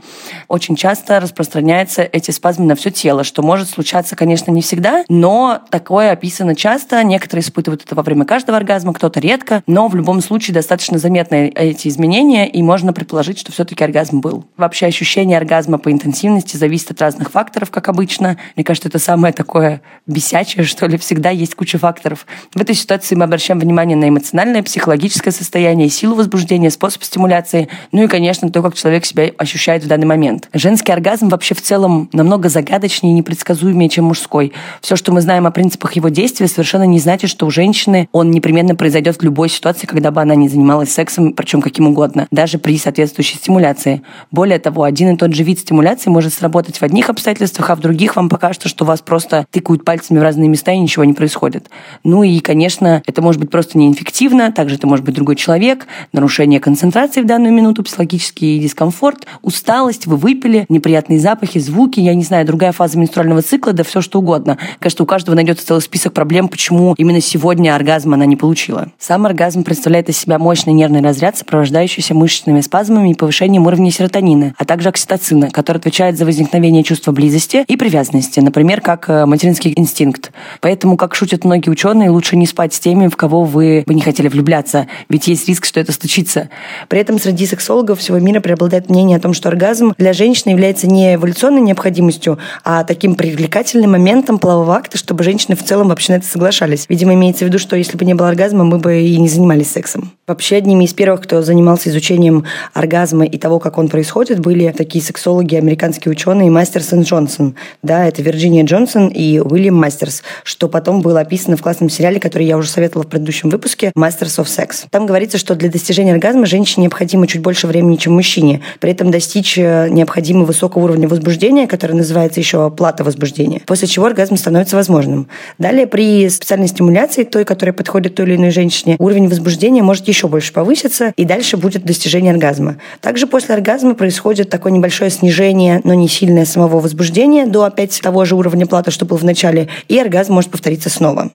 Очень 0.48 0.76
часто 0.76 1.20
распространяются 1.20 2.02
эти 2.02 2.32
спазмы 2.32 2.66
на 2.66 2.76
все 2.76 2.92
тело, 2.92 3.24
что 3.24 3.42
может 3.42 3.70
случаться, 3.70 4.16
конечно, 4.16 4.52
не 4.52 4.62
всегда, 4.62 5.04
но 5.10 5.60
такое 5.70 6.12
описано 6.12 6.56
часто. 6.56 7.04
Некоторые 7.04 7.44
испытывают 7.44 7.84
это 7.84 7.96
во 7.96 8.04
время 8.04 8.26
каждого 8.26 8.58
оргазма, 8.58 8.94
кто-то 8.94 9.20
редко, 9.20 9.64
но 9.68 9.88
в 9.88 9.96
любом 9.96 10.22
случае 10.22 10.54
достаточно 10.54 10.98
заметны 10.98 11.52
эти 11.54 11.88
изменения, 11.88 12.50
и 12.50 12.62
можно 12.62 12.79
можно 12.80 12.94
предположить, 12.94 13.38
что 13.38 13.52
все-таки 13.52 13.84
оргазм 13.84 14.22
был. 14.22 14.46
Вообще 14.56 14.86
ощущение 14.86 15.38
оргазма 15.38 15.80
по 15.80 15.92
интенсивности 15.92 16.56
зависит 16.56 16.92
от 16.92 17.02
разных 17.02 17.30
факторов, 17.32 17.72
как 17.72 17.90
обычно. 17.90 18.38
Мне 18.56 18.64
кажется, 18.64 18.88
это 18.88 19.00
самое 19.00 19.34
такое 19.34 19.82
бесячее, 20.08 20.64
что 20.64 20.88
ли. 20.88 20.98
Всегда 20.98 21.30
есть 21.30 21.56
куча 21.56 21.78
факторов. 21.78 22.26
В 22.56 22.62
этой 22.62 22.76
ситуации 22.76 23.16
мы 23.16 23.26
обращаем 23.26 23.60
внимание 23.60 23.98
на 23.98 24.08
эмоциональное, 24.08 24.64
психологическое 24.64 25.32
состояние, 25.32 25.90
силу 25.90 26.16
возбуждения, 26.16 26.72
способ 26.72 27.04
стимуляции, 27.04 27.68
ну 27.92 28.04
и, 28.04 28.08
конечно, 28.08 28.50
то, 28.50 28.62
как 28.62 28.76
человек 28.76 29.06
себя 29.06 29.30
ощущает 29.38 29.84
в 29.84 29.88
данный 29.88 30.06
момент. 30.06 30.48
Женский 30.54 30.94
оргазм 30.94 31.28
вообще 31.28 31.56
в 31.56 31.62
целом 31.62 32.10
намного 32.14 32.48
загадочнее 32.48 33.12
и 33.12 33.18
непредсказуемее, 33.18 33.90
чем 33.90 34.06
мужской. 34.06 34.54
Все, 34.80 34.96
что 34.96 35.12
мы 35.12 35.20
знаем 35.20 35.46
о 35.48 35.52
принципах 35.52 35.94
его 35.98 36.08
действия, 36.08 36.48
совершенно 36.48 36.84
не 36.84 37.00
значит, 37.00 37.30
что 37.30 37.46
у 37.46 37.52
женщины 37.52 38.08
он 38.14 38.32
непременно 38.32 38.74
произойдет 38.76 39.18
в 39.18 39.22
любой 39.22 39.50
ситуации, 39.50 39.86
когда 39.86 40.12
бы 40.12 40.22
она 40.22 40.36
не 40.36 40.48
занималась 40.48 40.94
сексом, 40.94 41.34
причем 41.34 41.62
каким 41.62 41.88
угодно. 41.88 42.28
Даже 42.32 42.59
при 42.60 42.78
соответствующей 42.78 43.38
стимуляции. 43.38 44.02
Более 44.32 44.60
того, 44.60 44.84
один 44.84 45.16
и 45.16 45.18
тот 45.18 45.34
же 45.34 45.44
вид 45.44 45.60
стимуляции 45.60 46.10
может 46.10 46.34
сработать 46.34 46.78
в 46.78 46.84
одних 46.84 47.10
обстоятельствах, 47.10 47.70
а 47.70 47.76
в 47.76 47.80
других 47.80 48.16
вам 48.16 48.30
покажется, 48.30 48.70
что 48.70 48.86
вас 48.86 49.02
просто 49.02 49.46
тыкают 49.52 49.84
пальцами 49.84 50.20
в 50.20 50.24
разные 50.24 50.50
места 50.50 50.72
и 50.72 50.78
ничего 50.78 51.04
не 51.04 51.14
происходит. 51.14 51.70
Ну 52.04 52.24
и, 52.24 52.40
конечно, 52.40 53.02
это 53.06 53.22
может 53.22 53.42
быть 53.42 53.50
просто 53.50 53.78
неинфективно, 53.78 54.52
также 54.52 54.76
это 54.76 54.88
может 54.88 55.06
быть 55.06 55.16
другой 55.16 55.36
человек, 55.36 55.88
нарушение 56.14 56.60
концентрации 56.60 57.22
в 57.22 57.26
данную 57.26 57.54
минуту, 57.54 57.84
психологический 57.84 58.60
дискомфорт, 58.60 59.26
усталость, 59.42 60.06
вы 60.06 60.18
выпили, 60.18 60.66
неприятные 60.70 61.20
запахи, 61.20 61.60
звуки, 61.60 62.00
я 62.00 62.14
не 62.14 62.24
знаю, 62.24 62.46
другая 62.46 62.72
фаза 62.72 62.98
менструального 62.98 63.42
цикла, 63.42 63.74
да 63.74 63.84
все 63.84 64.02
что 64.02 64.20
угодно. 64.20 64.58
Кажется, 64.80 65.04
у 65.04 65.06
каждого 65.06 65.36
найдется 65.36 65.66
целый 65.66 65.82
список 65.82 66.14
проблем, 66.14 66.48
почему 66.48 66.94
именно 66.98 67.22
сегодня 67.22 67.76
оргазм 67.76 68.14
она 68.14 68.26
не 68.26 68.36
получила. 68.36 68.90
Сам 69.00 69.26
оргазм 69.26 69.64
представляет 69.64 70.10
из 70.10 70.18
себя 70.18 70.40
мощный 70.40 70.74
нервный 70.74 71.02
разряд, 71.02 71.38
сопровождающийся 71.38 72.14
мышечными 72.50 72.62
спазмами 72.62 73.12
и 73.12 73.14
повышением 73.14 73.68
уровня 73.68 73.92
серотонина, 73.92 74.54
а 74.58 74.66
также 74.66 74.90
окситоцина, 74.90 75.50
который 75.52 75.78
отвечает 75.78 76.18
за 76.18 76.26
возникновение 76.26 76.84
чувства 76.84 77.12
близости 77.12 77.64
и 77.68 77.78
привязанности, 77.78 78.40
например, 78.40 78.82
как 78.82 79.10
э, 79.10 79.26
материнский 79.26 79.74
инстинкт. 79.76 80.32
Поэтому, 80.62 80.98
как 80.98 81.16
шутят 81.16 81.46
многие 81.46 81.70
ученые, 81.70 82.10
лучше 82.10 82.36
не 82.36 82.46
спать 82.46 82.74
с 82.74 82.80
теми, 82.80 83.08
в 83.08 83.16
кого 83.16 83.44
вы 83.44 83.84
бы 83.86 83.94
не 83.94 84.02
хотели 84.02 84.28
влюбляться, 84.28 84.88
ведь 85.10 85.28
есть 85.28 85.48
риск, 85.48 85.66
что 85.66 85.80
это 85.80 85.92
случится. 85.92 86.50
При 86.88 87.00
этом 87.00 87.20
среди 87.20 87.46
сексологов 87.46 88.00
всего 88.00 88.20
мира 88.20 88.40
преобладает 88.40 88.90
мнение 88.90 89.18
о 89.18 89.22
том, 89.22 89.34
что 89.34 89.50
оргазм 89.50 89.94
для 89.98 90.14
женщины 90.14 90.52
является 90.52 90.88
не 90.88 91.16
эволюционной 91.16 91.62
необходимостью, 91.62 92.40
а 92.64 92.84
таким 92.84 93.16
привлекательным 93.16 93.92
моментом 93.92 94.40
полового 94.40 94.76
акта, 94.76 94.98
чтобы 94.98 95.24
женщины 95.24 95.56
в 95.56 95.64
целом 95.64 95.90
вообще 95.90 96.14
на 96.14 96.18
это 96.18 96.28
соглашались. 96.28 96.86
Видимо, 96.90 97.14
имеется 97.14 97.46
в 97.46 97.48
виду, 97.48 97.60
что 97.60 97.76
если 97.76 97.98
бы 97.98 98.06
не 98.06 98.14
было 98.14 98.30
оргазма, 98.30 98.64
мы 98.64 98.80
бы 98.80 99.02
и 99.02 99.18
не 99.18 99.30
занимались 99.30 99.72
сексом. 99.72 100.12
Вообще, 100.28 100.58
одними 100.58 100.86
из 100.86 100.94
первых, 100.94 101.22
кто 101.22 101.42
занимался 101.42 101.90
изучением 101.90 102.39
оргазма 102.74 103.26
и 103.26 103.38
того, 103.38 103.60
как 103.60 103.78
он 103.78 103.90
происходит, 103.90 104.40
были 104.40 104.74
такие 104.76 105.04
сексологи, 105.04 105.56
американские 105.56 106.12
ученые 106.12 106.50
Мастерс 106.50 106.94
и 106.94 107.02
Джонсон. 107.02 107.56
Да, 107.84 108.06
это 108.06 108.22
Вирджиния 108.22 108.64
Джонсон 108.64 109.08
и 109.08 109.40
Уильям 109.40 109.76
Мастерс, 109.76 110.24
что 110.44 110.68
потом 110.68 111.02
было 111.02 111.22
описано 111.22 111.58
в 111.58 111.62
классном 111.62 111.90
сериале, 111.90 112.20
который 112.20 112.46
я 112.48 112.58
уже 112.58 112.70
советовала 112.70 113.04
в 113.04 113.08
предыдущем 113.08 113.50
выпуске 113.50 113.92
«Masters 113.96 114.40
of 114.40 114.46
Sex». 114.46 114.86
Там 114.90 115.06
говорится, 115.06 115.38
что 115.38 115.56
для 115.56 115.70
достижения 115.70 116.14
оргазма 116.14 116.46
женщине 116.46 116.84
необходимо 116.84 117.28
чуть 117.28 117.42
больше 117.42 117.68
времени, 117.68 117.96
чем 117.96 118.14
мужчине. 118.14 118.62
При 118.80 118.92
этом 118.92 119.12
достичь 119.12 119.58
э, 119.58 119.88
необходимо 119.90 120.46
высокого 120.46 120.84
уровня 120.84 121.08
возбуждения, 121.08 121.68
который 121.68 121.94
называется 121.94 122.40
еще 122.40 122.70
плата 122.72 123.04
возбуждения, 123.04 123.62
после 123.66 123.88
чего 123.88 124.06
оргазм 124.06 124.38
становится 124.38 124.76
возможным. 124.76 125.28
Далее 125.58 125.88
при 125.88 126.30
специальной 126.30 126.68
стимуляции, 126.68 127.24
той, 127.24 127.46
которая 127.46 127.74
подходит 127.74 128.16
той 128.16 128.26
или 128.26 128.36
иной 128.36 128.52
женщине, 128.52 128.96
уровень 129.00 129.28
возбуждения 129.28 129.84
может 129.84 130.08
еще 130.08 130.28
больше 130.28 130.54
повыситься, 130.54 131.14
и 131.16 131.26
дальше 131.26 131.58
будет 131.58 131.84
достижение 131.84 132.29
оргазма. 132.32 132.78
Также 133.02 133.28
после 133.28 133.56
оргазма 133.56 133.96
происходит 133.96 134.50
такое 134.50 134.72
небольшое 134.72 135.10
снижение, 135.10 135.82
но 135.84 135.94
не 135.94 136.08
сильное 136.08 136.46
самого 136.46 136.80
возбуждения 136.80 137.46
до 137.46 137.64
опять 137.64 138.00
того 138.02 138.26
же 138.26 138.36
уровня 138.36 138.66
платы, 138.66 138.92
что 138.92 139.06
был 139.06 139.18
в 139.18 139.26
начале, 139.26 139.70
и 139.88 140.00
оргазм 140.00 140.34
может 140.34 140.52
повториться 140.52 140.90
снова. 140.90 141.32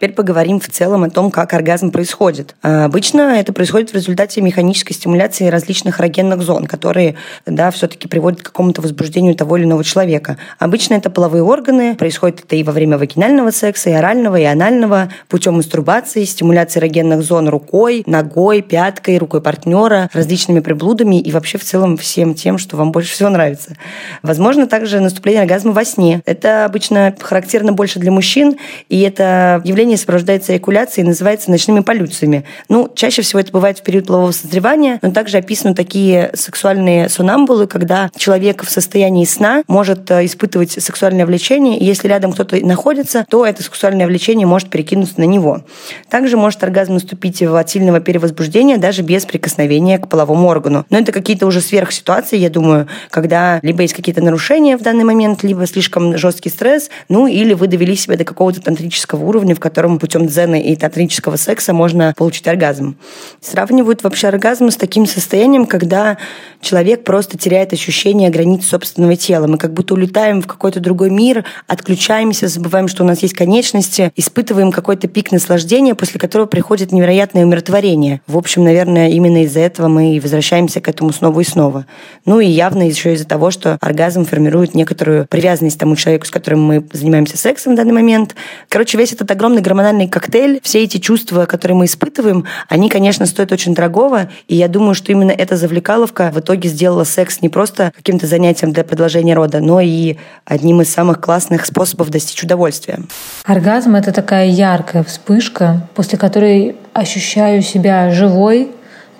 Теперь 0.00 0.14
поговорим 0.14 0.60
в 0.60 0.68
целом 0.70 1.04
о 1.04 1.10
том, 1.10 1.30
как 1.30 1.52
оргазм 1.52 1.90
происходит. 1.90 2.56
А, 2.62 2.86
обычно 2.86 3.38
это 3.38 3.52
происходит 3.52 3.90
в 3.90 3.94
результате 3.94 4.40
механической 4.40 4.94
стимуляции 4.94 5.48
различных 5.48 6.00
эрогенных 6.00 6.40
зон, 6.40 6.64
которые 6.64 7.16
да, 7.44 7.70
все-таки 7.70 8.08
приводят 8.08 8.40
к 8.40 8.46
какому-то 8.46 8.80
возбуждению 8.80 9.34
того 9.34 9.58
или 9.58 9.64
иного 9.64 9.84
человека. 9.84 10.38
Обычно 10.58 10.94
это 10.94 11.10
половые 11.10 11.42
органы, 11.42 11.96
происходит 11.96 12.44
это 12.46 12.56
и 12.56 12.62
во 12.62 12.72
время 12.72 12.96
вагинального 12.96 13.50
секса, 13.50 13.90
и 13.90 13.92
орального, 13.92 14.36
и 14.36 14.44
анального, 14.44 15.10
путем 15.28 15.56
мастурбации, 15.56 16.24
стимуляции 16.24 16.80
эрогенных 16.80 17.22
зон 17.22 17.50
рукой, 17.50 18.02
ногой, 18.06 18.62
пяткой, 18.62 19.18
рукой 19.18 19.42
партнера, 19.42 20.08
различными 20.14 20.60
приблудами 20.60 21.20
и 21.20 21.30
вообще 21.30 21.58
в 21.58 21.64
целом 21.64 21.98
всем 21.98 22.32
тем, 22.32 22.56
что 22.56 22.78
вам 22.78 22.90
больше 22.90 23.12
всего 23.12 23.28
нравится. 23.28 23.76
Возможно 24.22 24.66
также 24.66 24.98
наступление 25.00 25.42
оргазма 25.42 25.72
во 25.72 25.84
сне. 25.84 26.22
Это 26.24 26.64
обычно 26.64 27.14
характерно 27.20 27.74
больше 27.74 27.98
для 27.98 28.10
мужчин, 28.10 28.56
и 28.88 29.02
это 29.02 29.60
явление 29.62 29.89
состояние 29.90 29.98
сопровождается 29.98 30.52
эякуляцией 30.52 31.04
и 31.04 31.08
называется 31.08 31.50
ночными 31.50 31.80
полюциями. 31.80 32.44
Ну, 32.68 32.90
чаще 32.94 33.22
всего 33.22 33.40
это 33.40 33.52
бывает 33.52 33.78
в 33.78 33.82
период 33.82 34.06
полового 34.06 34.32
созревания, 34.32 34.98
но 35.02 35.10
также 35.10 35.38
описаны 35.38 35.74
такие 35.74 36.30
сексуальные 36.34 37.08
сонамбулы, 37.08 37.66
когда 37.66 38.10
человек 38.16 38.62
в 38.62 38.70
состоянии 38.70 39.24
сна 39.24 39.62
может 39.68 40.10
э, 40.10 40.24
испытывать 40.24 40.72
сексуальное 40.72 41.26
влечение, 41.26 41.78
и 41.78 41.84
если 41.84 42.08
рядом 42.08 42.32
кто-то 42.32 42.56
находится, 42.64 43.24
то 43.28 43.44
это 43.44 43.62
сексуальное 43.62 44.06
влечение 44.06 44.46
может 44.46 44.70
перекинуться 44.70 45.14
на 45.18 45.24
него. 45.24 45.62
Также 46.08 46.36
может 46.36 46.62
оргазм 46.62 46.94
наступить 46.94 47.42
от 47.42 47.70
сильного 47.70 48.00
перевозбуждения 48.00 48.78
даже 48.78 49.02
без 49.02 49.24
прикосновения 49.24 49.98
к 49.98 50.08
половому 50.08 50.48
органу. 50.48 50.84
Но 50.90 50.98
это 50.98 51.12
какие-то 51.12 51.46
уже 51.46 51.60
сверхситуации, 51.60 52.36
я 52.36 52.50
думаю, 52.50 52.86
когда 53.10 53.60
либо 53.62 53.82
есть 53.82 53.94
какие-то 53.94 54.22
нарушения 54.22 54.76
в 54.76 54.82
данный 54.82 55.04
момент, 55.04 55.42
либо 55.42 55.66
слишком 55.66 56.16
жесткий 56.16 56.50
стресс, 56.50 56.90
ну 57.08 57.26
или 57.26 57.54
вы 57.54 57.66
довели 57.66 57.96
себя 57.96 58.16
до 58.16 58.24
какого-то 58.24 58.60
тантрического 58.60 59.24
уровня, 59.24 59.54
в 59.54 59.60
котором 59.60 59.79
котором 59.80 59.98
путем 59.98 60.26
дзена 60.26 60.60
и 60.60 60.76
тантрического 60.76 61.36
секса 61.36 61.72
можно 61.72 62.12
получить 62.14 62.46
оргазм. 62.46 62.98
Сравнивают 63.40 64.02
вообще 64.02 64.28
оргазм 64.28 64.68
с 64.68 64.76
таким 64.76 65.06
состоянием, 65.06 65.64
когда 65.64 66.18
человек 66.60 67.02
просто 67.02 67.38
теряет 67.38 67.72
ощущение 67.72 68.28
границ 68.28 68.66
собственного 68.66 69.16
тела. 69.16 69.46
Мы 69.46 69.56
как 69.56 69.72
будто 69.72 69.94
улетаем 69.94 70.42
в 70.42 70.46
какой-то 70.46 70.80
другой 70.80 71.08
мир, 71.08 71.46
отключаемся, 71.66 72.48
забываем, 72.48 72.88
что 72.88 73.04
у 73.04 73.06
нас 73.06 73.22
есть 73.22 73.32
конечности, 73.32 74.12
испытываем 74.16 74.70
какой-то 74.70 75.08
пик 75.08 75.32
наслаждения, 75.32 75.94
после 75.94 76.20
которого 76.20 76.44
приходит 76.44 76.92
невероятное 76.92 77.46
умиротворение. 77.46 78.20
В 78.26 78.36
общем, 78.36 78.64
наверное, 78.64 79.08
именно 79.08 79.44
из-за 79.44 79.60
этого 79.60 79.88
мы 79.88 80.14
и 80.14 80.20
возвращаемся 80.20 80.82
к 80.82 80.88
этому 80.90 81.10
снова 81.14 81.40
и 81.40 81.44
снова. 81.44 81.86
Ну 82.26 82.38
и 82.38 82.46
явно 82.46 82.86
еще 82.86 83.14
из-за 83.14 83.26
того, 83.26 83.50
что 83.50 83.78
оргазм 83.80 84.26
формирует 84.26 84.74
некоторую 84.74 85.26
привязанность 85.26 85.78
тому 85.78 85.96
человеку, 85.96 86.26
с 86.26 86.30
которым 86.30 86.62
мы 86.62 86.86
занимаемся 86.92 87.38
сексом 87.38 87.72
в 87.72 87.76
данный 87.76 87.94
момент. 87.94 88.34
Короче, 88.68 88.98
весь 88.98 89.14
этот 89.14 89.30
огромный 89.30 89.62
гормональный 89.70 90.08
коктейль, 90.08 90.58
все 90.64 90.82
эти 90.82 90.98
чувства, 90.98 91.46
которые 91.46 91.76
мы 91.76 91.84
испытываем, 91.84 92.44
они, 92.68 92.88
конечно, 92.88 93.24
стоят 93.24 93.52
очень 93.52 93.72
дорогого, 93.72 94.28
и 94.48 94.56
я 94.56 94.66
думаю, 94.66 94.96
что 94.96 95.12
именно 95.12 95.30
эта 95.30 95.56
завлекаловка 95.56 96.32
в 96.34 96.40
итоге 96.40 96.68
сделала 96.68 97.04
секс 97.04 97.40
не 97.40 97.48
просто 97.48 97.92
каким-то 97.94 98.26
занятием 98.26 98.72
для 98.72 98.82
продолжения 98.82 99.32
рода, 99.32 99.60
но 99.60 99.80
и 99.80 100.16
одним 100.44 100.80
из 100.80 100.92
самых 100.92 101.20
классных 101.20 101.66
способов 101.66 102.10
достичь 102.10 102.42
удовольствия. 102.42 102.98
Оргазм— 103.44 103.94
это 103.96 104.10
такая 104.10 104.48
яркая 104.48 105.04
вспышка, 105.04 105.86
после 105.94 106.18
которой 106.18 106.74
ощущаю 106.92 107.62
себя 107.62 108.10
живой, 108.10 108.72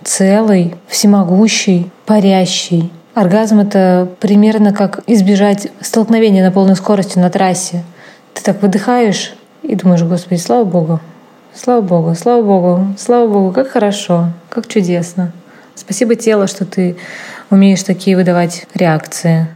целой, 0.02 0.74
всемогущей, 0.88 1.92
парящей. 2.06 2.90
Оргазм— 3.14 3.60
это 3.60 4.08
примерно 4.18 4.72
как 4.72 5.04
избежать 5.06 5.68
столкновения 5.80 6.44
на 6.44 6.50
полной 6.50 6.74
скорости 6.74 7.20
на 7.20 7.30
трассе. 7.30 7.84
Ты 8.34 8.42
так 8.42 8.60
выдыхаешь, 8.62 9.34
и 9.62 9.74
думаешь, 9.74 10.02
Господи, 10.02 10.38
слава 10.38 10.64
Богу, 10.64 11.00
слава 11.54 11.80
Богу, 11.80 12.14
слава 12.14 12.42
Богу, 12.42 12.94
слава 12.98 13.28
Богу, 13.28 13.52
как 13.52 13.68
хорошо, 13.68 14.26
как 14.48 14.66
чудесно. 14.66 15.32
Спасибо 15.74 16.14
тело, 16.14 16.46
что 16.46 16.64
ты 16.64 16.96
умеешь 17.50 17.82
такие 17.82 18.16
выдавать 18.16 18.66
реакции. 18.74 19.48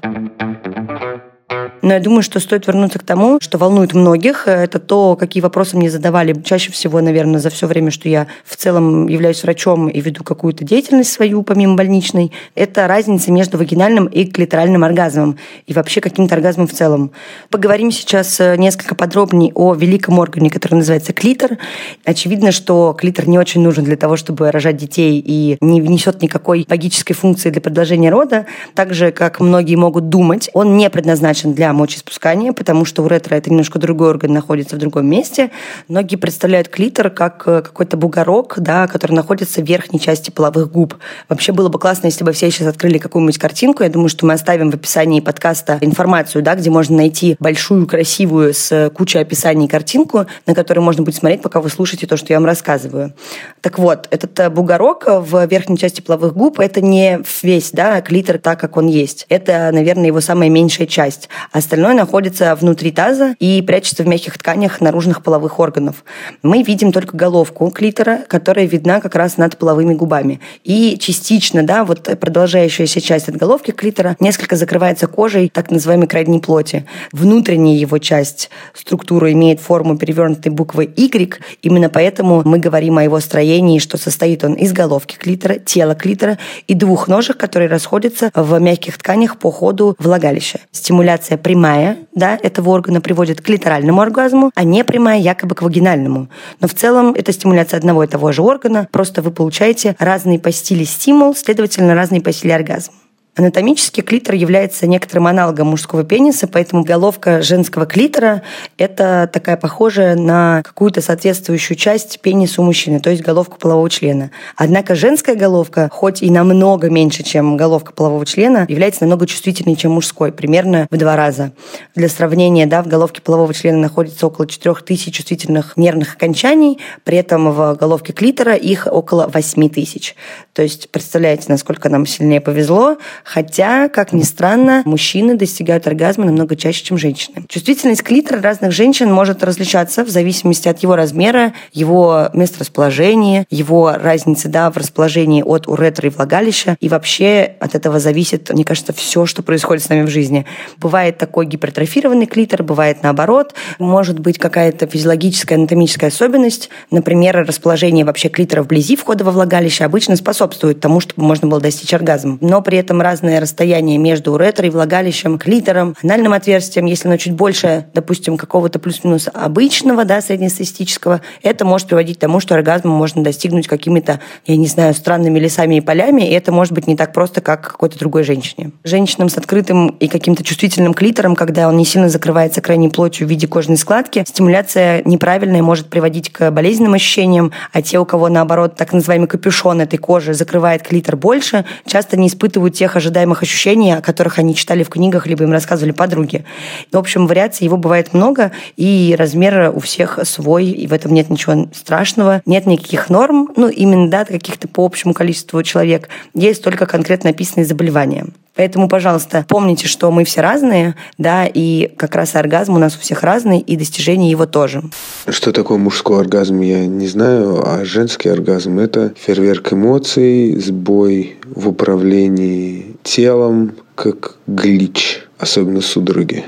Но 1.85 1.93
я 1.93 2.01
думаю, 2.01 2.23
что 2.23 2.41
стоит 2.41 2.67
вернуться 2.67 2.99
к 2.99 3.03
тому, 3.03 3.39
что 3.43 3.59
волнует 3.59 3.93
многих. 3.93 4.49
Это 4.49 4.79
то, 4.79 5.17
какие 5.17 5.43
вопросы 5.43 5.77
мне 5.77 5.91
задавали 5.91 6.33
чаще 6.41 6.73
всего, 6.73 7.03
наверное, 7.03 7.41
за 7.41 7.51
все 7.51 7.67
время, 7.67 7.91
что 7.91 8.09
я 8.09 8.27
в 8.47 8.57
целом 8.57 9.07
являюсь 9.07 9.43
врачом 9.43 9.91
и 9.91 10.01
веду 10.01 10.25
какую-то 10.25 10.65
деятельность 10.65 11.13
свою, 11.13 11.43
помимо 11.43 11.77
больничной. 11.77 12.33
Это 12.55 12.89
разница 12.89 13.31
между 13.31 13.59
вагинальным 13.59 14.07
и 14.07 14.25
клиторальным 14.25 14.83
оргазмом 14.83 15.37
и 15.67 15.75
вообще 15.75 16.01
каким-то 16.01 16.35
оргазмом 16.35 16.69
в 16.69 16.73
целом. 16.73 17.11
Поговорим 17.51 17.91
сейчас 17.91 18.41
э, 18.41 18.57
несколько 18.57 18.95
подробнее 18.95 19.53
о 19.55 19.75
великом 19.75 20.19
органе, 20.19 20.49
который 20.49 20.77
называется 20.77 21.13
клитор. 21.13 21.59
Очевидно, 22.07 22.51
что 22.51 22.97
клитор 22.99 23.29
не 23.29 23.39
очень 23.39 23.61
нужен 23.61 23.85
для 23.85 23.99
того, 23.99 24.17
чтобы 24.17 24.51
рожать 24.51 24.79
детей 24.79 25.23
и 25.23 25.59
не 25.61 25.83
внесет 25.83 26.23
никакой 26.23 26.65
логической 26.67 27.15
функции 27.15 27.51
для 27.51 27.61
продолжения 27.61 28.09
рода. 28.09 28.47
Так 28.75 28.95
же, 28.95 29.13
как 29.13 29.41
многие 29.41 29.77
могут 29.77 30.09
думать, 30.09 30.49
он 30.55 30.79
не 30.79 30.89
предназначен 30.89 31.53
для 31.53 31.74
мочеиспускания, 31.75 32.53
потому 32.53 32.85
что 32.85 33.03
уретра– 33.03 33.35
это 33.37 33.51
немножко 33.51 33.79
другой 33.79 34.11
орган, 34.11 34.33
находится 34.33 34.77
в 34.77 34.79
другом 34.79 35.07
месте. 35.07 35.51
Многие 35.89 36.17
представляют 36.17 36.69
клитор 36.69 37.11
как 37.11 37.43
э, 37.47 37.63
какой-то 37.63 37.97
бугорок, 37.97 38.55
да, 38.59 38.87
который 38.87 39.13
находится 39.13 39.61
в 39.61 39.65
верхней 39.65 40.01
части 40.01 40.31
половых 40.31 40.71
губ. 40.71 40.95
Вообще 41.29 41.53
было 41.53 41.69
бы 41.69 41.79
классно, 41.79 42.07
если 42.07 42.25
бы 42.25 42.33
все 42.33 42.51
сейчас 42.51 42.69
открыли 42.69 42.99
какую-нибудь 42.99 43.39
картинку. 43.39 43.83
Я 43.83 43.89
думаю, 43.89 44.09
что 44.09 44.27
мы 44.27 44.33
оставим 44.33 44.71
в 44.71 44.75
описании 44.75 45.21
подкаста 45.21 45.79
информацию, 45.81 46.43
да, 46.43 46.55
где 46.55 46.71
можно 46.71 46.97
найти 46.97 47.37
большую, 47.39 47.87
красивую, 47.87 48.55
с 48.55 48.91
кучей 48.95 49.19
описаний 49.19 49.69
картинку, 49.69 50.27
на 50.47 50.55
которой 50.55 50.81
можно 50.81 51.03
будет 51.03 51.17
смотреть, 51.17 51.43
пока 51.43 51.61
вы 51.61 51.69
слушаете 51.71 52.07
то, 52.07 52.17
что 52.17 52.33
я 52.33 52.39
вам 52.39 52.47
рассказываю. 52.47 53.13
Так 53.61 53.79
вот, 53.79 54.09
этот 54.11 54.39
э, 54.41 54.51
бугорок 54.51 55.05
в 55.07 55.47
верхней 55.47 55.79
части 55.79 56.01
половых 56.01 56.35
губ– 56.35 56.59
это 56.61 56.81
не 56.81 57.21
весь 57.43 57.71
да, 57.73 58.01
клитор 58.01 58.39
так, 58.39 58.61
как 58.61 58.77
он 58.77 58.87
есть. 58.87 59.27
Это, 59.29 59.71
наверное, 59.73 60.07
его 60.07 60.21
самая 60.21 60.49
меньшая 60.49 60.87
часть. 60.87 61.29
А 61.53 61.61
Остальное 61.65 61.95
находится 61.95 62.55
внутри 62.57 62.91
таза 62.91 63.37
и 63.39 63.63
прячется 63.63 64.03
в 64.03 64.07
мягких 64.07 64.37
тканях 64.37 64.83
наружных 64.83 65.23
половых 65.23 65.59
органов. 65.59 66.05
Мы 66.43 66.63
видим 66.63 66.93
только 66.93 67.17
головку 67.17 67.71
клитора, 67.71 68.19
которая 68.29 68.67
видна 68.67 69.01
как 69.01 69.15
раз 69.15 69.39
над 69.39 69.57
половыми 69.57 69.95
губами. 69.95 70.41
И 70.63 70.99
частично, 71.01 71.63
да, 71.63 71.87
вот 71.87 72.03
продолжающаяся 72.21 73.01
часть 73.01 73.31
от 73.31 73.37
головки 73.37 73.71
клитора 73.71 74.15
несколько 74.21 74.57
закрывается 74.57 75.07
кожей 75.07 75.49
так 75.49 75.71
называемой 75.71 76.07
крайней 76.07 76.39
плоти. 76.39 76.85
Внутренняя 77.13 77.79
его 77.79 77.97
часть 77.97 78.51
структуры 78.75 79.33
имеет 79.33 79.59
форму 79.59 79.97
перевернутой 79.97 80.53
буквы 80.53 80.93
Y. 80.95 81.41
Именно 81.63 81.89
поэтому 81.89 82.43
мы 82.45 82.59
говорим 82.59 82.99
о 82.99 83.05
его 83.05 83.19
строении, 83.21 83.79
что 83.79 83.97
состоит 83.97 84.45
он 84.45 84.53
из 84.53 84.75
головки 84.75 85.17
клитора, 85.17 85.55
тела 85.55 85.95
клитора 85.95 86.37
и 86.67 86.75
двух 86.75 87.09
ножек, 87.09 87.39
которые 87.39 87.71
расходятся 87.71 88.31
в 88.35 88.59
мягких 88.59 88.99
тканях 88.99 89.39
по 89.39 89.51
ходу 89.51 89.97
влагалища. 89.99 90.61
Стимуляция 90.71 91.39
при 91.39 91.54
прямая 91.55 91.99
да, 92.13 92.37
этого 92.43 92.71
органа 92.71 93.01
приводит 93.01 93.41
к 93.41 93.49
литеральному 93.49 94.01
оргазму, 94.01 94.51
а 94.57 94.65
не 94.65 94.83
прямая 94.83 95.21
якобы 95.21 95.55
к 95.55 95.63
вагинальному. 95.63 96.29
Но 96.61 96.67
в 96.67 96.75
целом 96.75 97.15
это 97.17 97.33
стимуляция 97.33 97.79
одного 97.79 98.03
и 98.03 98.09
того 98.09 98.33
же 98.33 98.43
органа, 98.43 98.89
просто 98.91 99.23
вы 99.23 99.31
получаете 99.31 99.95
разные 100.01 100.41
по 100.41 100.51
стиле 100.51 100.85
стимул, 100.85 101.37
следовательно, 101.37 101.95
разные 101.95 102.21
по 102.21 102.33
стиле 102.33 102.57
оргазм. 102.57 102.91
Анатомически 103.37 104.01
клитор 104.01 104.37
является 104.37 104.87
некоторым 104.87 105.27
аналогом 105.27 105.69
мужского 105.69 106.05
пениса, 106.05 106.47
поэтому 106.47 106.85
головка 106.85 107.43
женского 107.43 107.85
клитора– 107.85 108.43
это 108.79 109.29
такая 109.33 109.57
похожая 109.57 110.15
на 110.15 110.63
какую-то 110.63 111.01
соответствующую 111.01 111.77
часть 111.77 112.21
пениса 112.21 112.63
у 112.63 112.65
мужчины, 112.65 113.01
то 113.01 113.11
есть 113.11 113.23
головку 113.23 113.59
полового 113.59 113.91
члена. 113.91 114.31
Однако 114.55 114.95
женская 114.95 115.35
головка, 115.35 115.89
хоть 115.91 116.23
и 116.23 116.31
намного 116.31 116.91
меньше, 116.91 117.25
чем 117.25 117.57
головка 117.57 117.93
полового 117.93 118.25
члена, 118.25 118.67
является 118.69 119.03
намного 119.03 119.27
чувствительнее, 119.27 119.77
чем 119.77 119.93
мужской, 119.93 120.31
примерно 120.31 120.87
в 120.89 120.97
два 120.97 121.17
раза. 121.17 121.51
Для 121.97 122.09
сравнения, 122.09 122.67
да, 122.67 122.85
в 122.85 122.87
головке 122.87 123.21
полового 123.21 123.53
члена 123.53 123.79
находится 123.79 124.29
около 124.29 124.47
4000 124.47 125.11
чувствительных 125.11 125.77
нервных 125.77 126.15
окончаний, 126.15 126.79
при 127.03 127.19
этом 127.19 127.51
в 127.51 127.75
головке 127.75 128.13
клитора 128.13 128.55
их 128.55 128.87
около 128.89 129.27
8000. 129.27 130.15
То 130.53 130.63
есть 130.63 130.89
представляете, 130.91 131.47
насколько 131.49 131.89
нам 131.89 132.07
сильнее 132.07 132.41
повезло, 132.41 132.97
хотя, 133.25 133.89
как 133.89 134.13
ни 134.13 134.23
странно, 134.23 134.83
мужчины 134.85 135.35
достигают 135.37 135.87
оргазма 135.87 136.27
намного 136.27 136.55
чаще, 136.57 136.85
чем 136.85 136.99
женщины. 136.99 137.45
Чувствительность 137.49 138.03
клитора 138.03 138.41
разных 138.41 138.73
женщин 138.73 139.13
может 139.13 139.43
различаться 139.43 140.05
в 140.05 140.09
зависимости 140.09 140.69
от 140.69 140.81
его 140.81 140.95
размера, 140.95 141.55
его 141.73 142.29
месторасположения, 142.33 143.47
его 143.51 143.93
разницы 143.93 144.49
да, 144.49 144.71
в 144.71 144.77
расположении 144.77 145.43
от 145.43 145.67
уретры 145.67 146.09
и 146.09 146.11
влагалища. 146.11 146.77
И 146.81 146.89
вообще 146.89 147.55
от 147.61 147.75
этого 147.75 147.99
зависит, 147.99 148.51
мне 148.51 148.65
кажется, 148.65 148.93
все, 148.93 149.27
что 149.27 149.43
происходит 149.43 149.83
с 149.83 149.89
нами 149.89 150.03
в 150.03 150.11
жизни. 150.11 150.47
Бывает 150.79 151.19
такой 151.19 151.47
гипертрофированный 151.47 152.27
клитор, 152.27 152.63
бывает 152.63 153.03
наоборот. 153.03 153.55
Может 153.79 154.19
быть 154.19 154.39
какая-то 154.39 154.87
физиологическая, 154.87 155.57
анатомическая 155.57 156.11
особенность. 156.11 156.69
Например, 156.91 157.45
расположение 157.47 158.05
вообще 158.05 158.29
клитора 158.29 158.63
вблизи 158.63 158.97
входа 158.97 159.25
во 159.25 159.33
влагалище 159.33 159.85
обычно 159.85 160.17
способствует 160.17 160.81
тому, 160.81 161.01
чтобы 161.01 161.25
можно 161.25 161.49
было 161.49 161.61
достичь 161.61 161.95
оргазма. 161.95 162.39
Но 162.41 162.61
при 162.61 162.79
этом 162.79 163.01
разное 163.15 163.39
расстояние 163.39 163.97
между 163.97 164.33
уретрой, 164.33 164.71
влагалищем, 164.71 165.39
клитором, 165.39 165.95
анальным 166.03 166.33
отверстием, 166.33 166.87
если 166.87 167.07
оно 167.07 167.17
чуть 167.17 167.35
больше, 167.35 167.87
допустим, 167.95 168.37
какого-то 168.37 168.81
плюс-минус 168.81 169.29
обычного, 169.33 170.05
да, 170.05 170.21
среднестатистического, 170.21 171.21
это 171.45 171.65
может 171.65 171.87
приводить 171.87 172.17
к 172.17 172.21
тому, 172.21 172.41
что 172.41 172.57
оргазм 172.57 172.89
можно 172.89 173.23
достигнуть 173.23 173.69
какими-то, 173.69 174.19
я 174.47 174.57
не 174.57 174.67
знаю, 174.67 174.95
странными 174.95 175.39
лесами 175.39 175.77
и 175.77 175.81
полями, 175.81 176.23
и 176.23 176.33
это 176.33 176.51
может 176.51 176.73
быть 176.73 176.89
не 176.89 176.97
так 176.97 177.13
просто, 177.13 177.41
как 177.41 177.71
какой-то 177.71 178.01
другой 178.01 178.25
женщине. 178.25 178.73
Женщинам 178.83 179.29
с 179.29 179.39
открытым 179.39 179.91
и 179.91 180.09
каким-то 180.09 180.43
чувствительным 180.43 180.93
клитором, 180.93 181.37
когда 181.37 181.69
он 181.69 181.77
не 181.77 181.85
сильно 181.85 182.09
закрывается 182.09 182.61
крайней 182.63 182.89
плотью 182.89 183.29
в 183.29 183.31
виде 183.31 183.47
кожной 183.47 183.77
складки, 183.77 184.25
стимуляция 184.27 185.03
неправильная 185.05 185.63
может 185.63 185.87
приводить 185.87 186.33
к 186.33 186.51
болезненным 186.51 186.95
ощущениям, 186.95 187.53
а 187.73 187.81
те, 187.81 188.01
у 188.01 188.05
кого, 188.05 188.29
наоборот, 188.29 188.75
так 188.75 188.93
называемый 188.93 189.29
капюшон 189.29 189.83
этой 189.83 189.99
кожи 189.99 190.35
закрывает 190.35 190.83
клитор 190.83 191.15
больше, 191.15 191.65
часто 191.87 192.17
не 192.17 192.27
испытывают 192.27 192.75
тех 192.75 192.97
ожидаемых 193.05 193.43
ощущений, 193.43 193.93
о 193.93 194.01
которых 194.01 194.39
они 194.39 194.55
читали 194.55 194.83
в 194.83 194.89
книгах, 194.89 195.27
либо 195.27 195.45
им 195.45 195.53
рассказывали 195.53 195.93
подруги. 195.93 196.45
В 196.91 196.97
общем, 196.97 197.27
вариаций 197.27 197.65
его 197.65 197.77
бывает 197.77 198.15
много, 198.15 198.53
и 198.77 199.15
размер 199.19 199.73
у 199.75 199.81
всех 199.81 200.19
свой, 200.25 200.67
и 200.67 200.87
в 200.87 200.93
этом 200.93 201.13
нет 201.13 201.31
ничего 201.31 201.69
страшного, 201.75 202.43
нет 202.47 202.67
никаких 202.67 203.11
норм, 203.11 203.51
ну, 203.57 203.69
именно, 203.69 204.09
да, 204.09 204.25
каких-то 204.25 204.69
по 204.69 204.85
общему 204.85 205.13
количеству 205.15 205.63
человек, 205.63 206.09
есть 206.35 206.63
только 206.63 206.87
конкретно 206.87 207.31
описанные 207.31 207.67
заболевания. 207.67 208.27
Поэтому, 208.57 208.89
пожалуйста, 208.89 209.45
помните, 209.49 209.89
что 209.89 210.11
мы 210.13 210.25
все 210.25 210.41
разные, 210.41 210.95
да, 211.19 211.45
и 211.47 211.89
как 211.97 212.15
раз 212.15 212.37
оргазм 212.37 212.75
у 212.75 212.79
нас 212.79 212.97
у 212.97 213.01
всех 213.01 213.25
разный, 213.25 213.59
и 213.59 213.77
достижение 213.77 214.31
его 214.31 214.47
тоже. 214.47 214.83
Что 215.29 215.51
такое 215.53 215.79
мужской 215.79 216.21
оргазм, 216.21 216.61
я 216.61 216.87
не 216.87 217.09
знаю, 217.09 217.61
а 217.67 217.85
женский 217.85 218.29
оргазм– 218.29 218.79
это 218.81 219.13
фейерверк 219.17 219.73
эмоций, 219.73 220.57
сбой 220.61 221.37
в 221.47 221.69
управлении 221.69 222.94
телом, 223.05 223.77
как 223.95 224.37
глич, 224.49 225.23
особенно 225.39 225.81
судороги. 225.81 226.45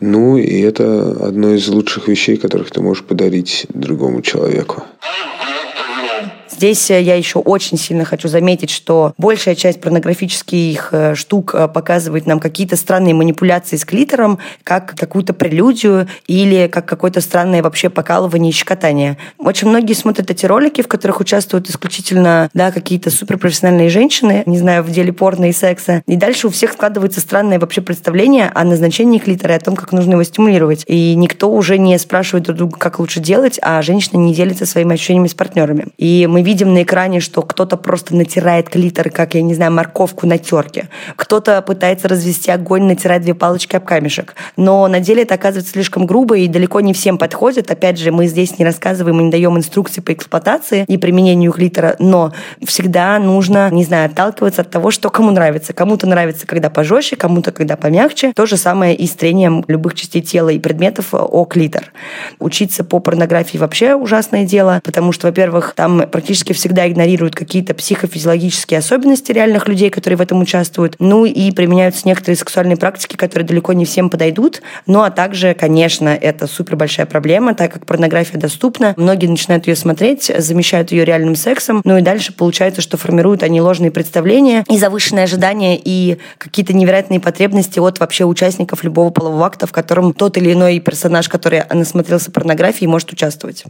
Ну, 0.00 0.38
и 0.38 0.60
это 0.60 1.10
одно 1.26 1.52
из 1.52 1.68
лучших 1.68 2.08
вещей, 2.08 2.36
которых 2.36 2.70
ты 2.70 2.80
можешь 2.80 3.04
подарить 3.04 3.66
другому 3.68 4.22
человеку. 4.22 4.84
Здесь 6.56 6.90
э, 6.90 7.02
я 7.02 7.16
еще 7.16 7.38
очень 7.38 7.76
сильно 7.76 8.06
хочу 8.06 8.28
заметить, 8.28 8.70
что 8.70 9.12
большая 9.18 9.54
часть 9.54 9.78
порнографических 9.82 10.88
э, 10.90 11.14
штук 11.14 11.54
э, 11.54 11.68
показывает 11.68 12.24
нам 12.24 12.40
какие-то 12.40 12.76
странные 12.76 13.12
манипуляции 13.12 13.76
с 13.76 13.84
клитором, 13.84 14.38
как 14.64 14.94
какую-то 14.96 15.34
прелюдию 15.34 16.08
или 16.26 16.66
как 16.68 16.86
какое-то 16.86 17.20
странное 17.20 17.62
вообще 17.62 17.90
покалывание 17.90 18.50
и 18.50 18.54
щекотание. 18.54 19.18
Очень 19.36 19.68
многие 19.68 19.92
смотрят 19.92 20.30
эти 20.30 20.46
ролики, 20.46 20.80
в 20.80 20.88
которых 20.88 21.20
участвуют 21.20 21.68
исключительно 21.68 22.48
да, 22.54 22.72
какие-то 22.72 23.10
суперпрофессиональные 23.10 23.90
женщины, 23.90 24.42
не 24.46 24.56
знаю, 24.56 24.82
в 24.82 24.90
деле 24.90 25.12
порно 25.12 25.50
и 25.50 25.52
секса. 25.52 26.02
И 26.06 26.16
дальше 26.16 26.46
у 26.46 26.50
всех 26.50 26.72
складывается 26.72 27.20
странное 27.20 27.58
вообще 27.58 27.82
представление 27.82 28.50
о 28.54 28.64
назначении 28.64 29.18
клитора 29.18 29.54
и 29.54 29.56
о 29.58 29.60
том, 29.60 29.76
как 29.76 29.92
нужно 29.92 30.12
его 30.12 30.22
стимулировать. 30.22 30.84
И 30.86 31.14
никто 31.16 31.52
уже 31.52 31.76
не 31.76 31.98
спрашивает 31.98 32.44
друг 32.44 32.56
друга, 32.56 32.78
как 32.78 32.98
лучше 32.98 33.20
делать, 33.20 33.58
а 33.60 33.82
женщина 33.82 34.16
не 34.16 34.34
делится 34.34 34.64
своими 34.64 34.94
ощущениями 34.94 35.28
с 35.28 35.34
партнерами. 35.34 35.88
И 35.98 36.26
мы 36.26 36.45
видим 36.46 36.72
на 36.72 36.84
экране, 36.84 37.18
что 37.18 37.42
кто-то 37.42 37.76
просто 37.76 38.14
натирает 38.14 38.70
клитор, 38.70 39.10
как, 39.10 39.34
я 39.34 39.42
не 39.42 39.54
знаю, 39.54 39.72
морковку 39.72 40.26
на 40.28 40.38
терке. 40.38 40.88
Кто-то 41.16 41.60
пытается 41.60 42.06
развести 42.06 42.52
огонь, 42.52 42.84
натирать 42.84 43.22
две 43.22 43.34
палочки 43.34 43.74
об 43.74 43.84
камешек. 43.84 44.36
Но 44.56 44.86
на 44.86 45.00
деле 45.00 45.24
это 45.24 45.34
оказывается 45.34 45.72
слишком 45.72 46.06
грубо 46.06 46.38
и 46.38 46.46
далеко 46.46 46.80
не 46.80 46.92
всем 46.92 47.18
подходит. 47.18 47.70
Опять 47.70 47.98
же, 47.98 48.12
мы 48.12 48.28
здесь 48.28 48.58
не 48.58 48.64
рассказываем 48.64 49.20
и 49.20 49.24
не 49.24 49.30
даем 49.30 49.58
инструкции 49.58 50.00
по 50.00 50.12
эксплуатации 50.12 50.84
и 50.86 50.96
применению 50.96 51.50
клитора, 51.50 51.96
но 51.98 52.32
всегда 52.64 53.18
нужно, 53.18 53.68
не 53.70 53.84
знаю, 53.84 54.06
отталкиваться 54.06 54.62
от 54.62 54.70
того, 54.70 54.92
что 54.92 55.10
кому 55.10 55.32
нравится. 55.32 55.72
Кому-то 55.72 56.06
нравится, 56.06 56.46
когда 56.46 56.70
пожестче, 56.70 57.16
кому-то, 57.16 57.50
когда 57.50 57.76
помягче. 57.76 58.32
То 58.36 58.46
же 58.46 58.56
самое 58.56 58.94
и 58.94 59.06
с 59.08 59.12
трением 59.16 59.64
любых 59.66 59.94
частей 59.94 60.22
тела 60.22 60.50
и 60.50 60.60
предметов 60.60 61.08
о 61.12 61.44
клитор. 61.44 61.92
Учиться 62.38 62.84
по 62.84 63.00
порнографии 63.00 63.58
вообще 63.58 63.96
ужасное 63.96 64.44
дело, 64.44 64.80
потому 64.84 65.10
что, 65.10 65.26
во-первых, 65.26 65.72
там 65.74 66.04
практически 66.08 66.35
практически 66.36 66.52
всегда 66.52 66.86
игнорируют 66.86 67.34
какие-то 67.34 67.72
психофизиологические 67.72 68.78
особенности 68.78 69.32
реальных 69.32 69.68
людей, 69.68 69.88
которые 69.88 70.18
в 70.18 70.20
этом 70.20 70.42
участвуют. 70.42 70.96
Ну 70.98 71.24
и 71.24 71.50
применяются 71.50 72.06
некоторые 72.06 72.36
сексуальные 72.36 72.76
практики, 72.76 73.16
которые 73.16 73.46
далеко 73.46 73.72
не 73.72 73.86
всем 73.86 74.10
подойдут. 74.10 74.60
Ну 74.86 75.00
а 75.00 75.10
также, 75.10 75.54
конечно, 75.54 76.08
это 76.08 76.46
супер 76.46 76.76
большая 76.76 77.06
проблема, 77.06 77.54
так 77.54 77.72
как 77.72 77.86
порнография 77.86 78.38
доступна. 78.38 78.92
Многие 78.98 79.28
начинают 79.28 79.66
ее 79.66 79.76
смотреть, 79.76 80.30
замещают 80.36 80.92
ее 80.92 81.06
реальным 81.06 81.36
сексом. 81.36 81.80
Ну 81.84 81.96
и 81.96 82.02
дальше 82.02 82.34
получается, 82.34 82.82
что 82.82 82.98
формируют 82.98 83.42
они 83.42 83.62
ложные 83.62 83.90
представления 83.90 84.62
и 84.68 84.76
завышенные 84.76 85.24
ожидания, 85.24 85.80
и 85.82 86.18
какие-то 86.36 86.74
невероятные 86.74 87.18
потребности 87.18 87.78
от 87.78 87.98
вообще 87.98 88.24
участников 88.24 88.84
любого 88.84 89.08
полового 89.08 89.46
акта, 89.46 89.66
в 89.66 89.72
котором 89.72 90.12
тот 90.12 90.36
или 90.36 90.52
иной 90.52 90.80
персонаж, 90.80 91.30
который 91.30 91.62
насмотрелся 91.72 92.30
порнографии, 92.30 92.84
может 92.84 93.10
участвовать. 93.10 93.64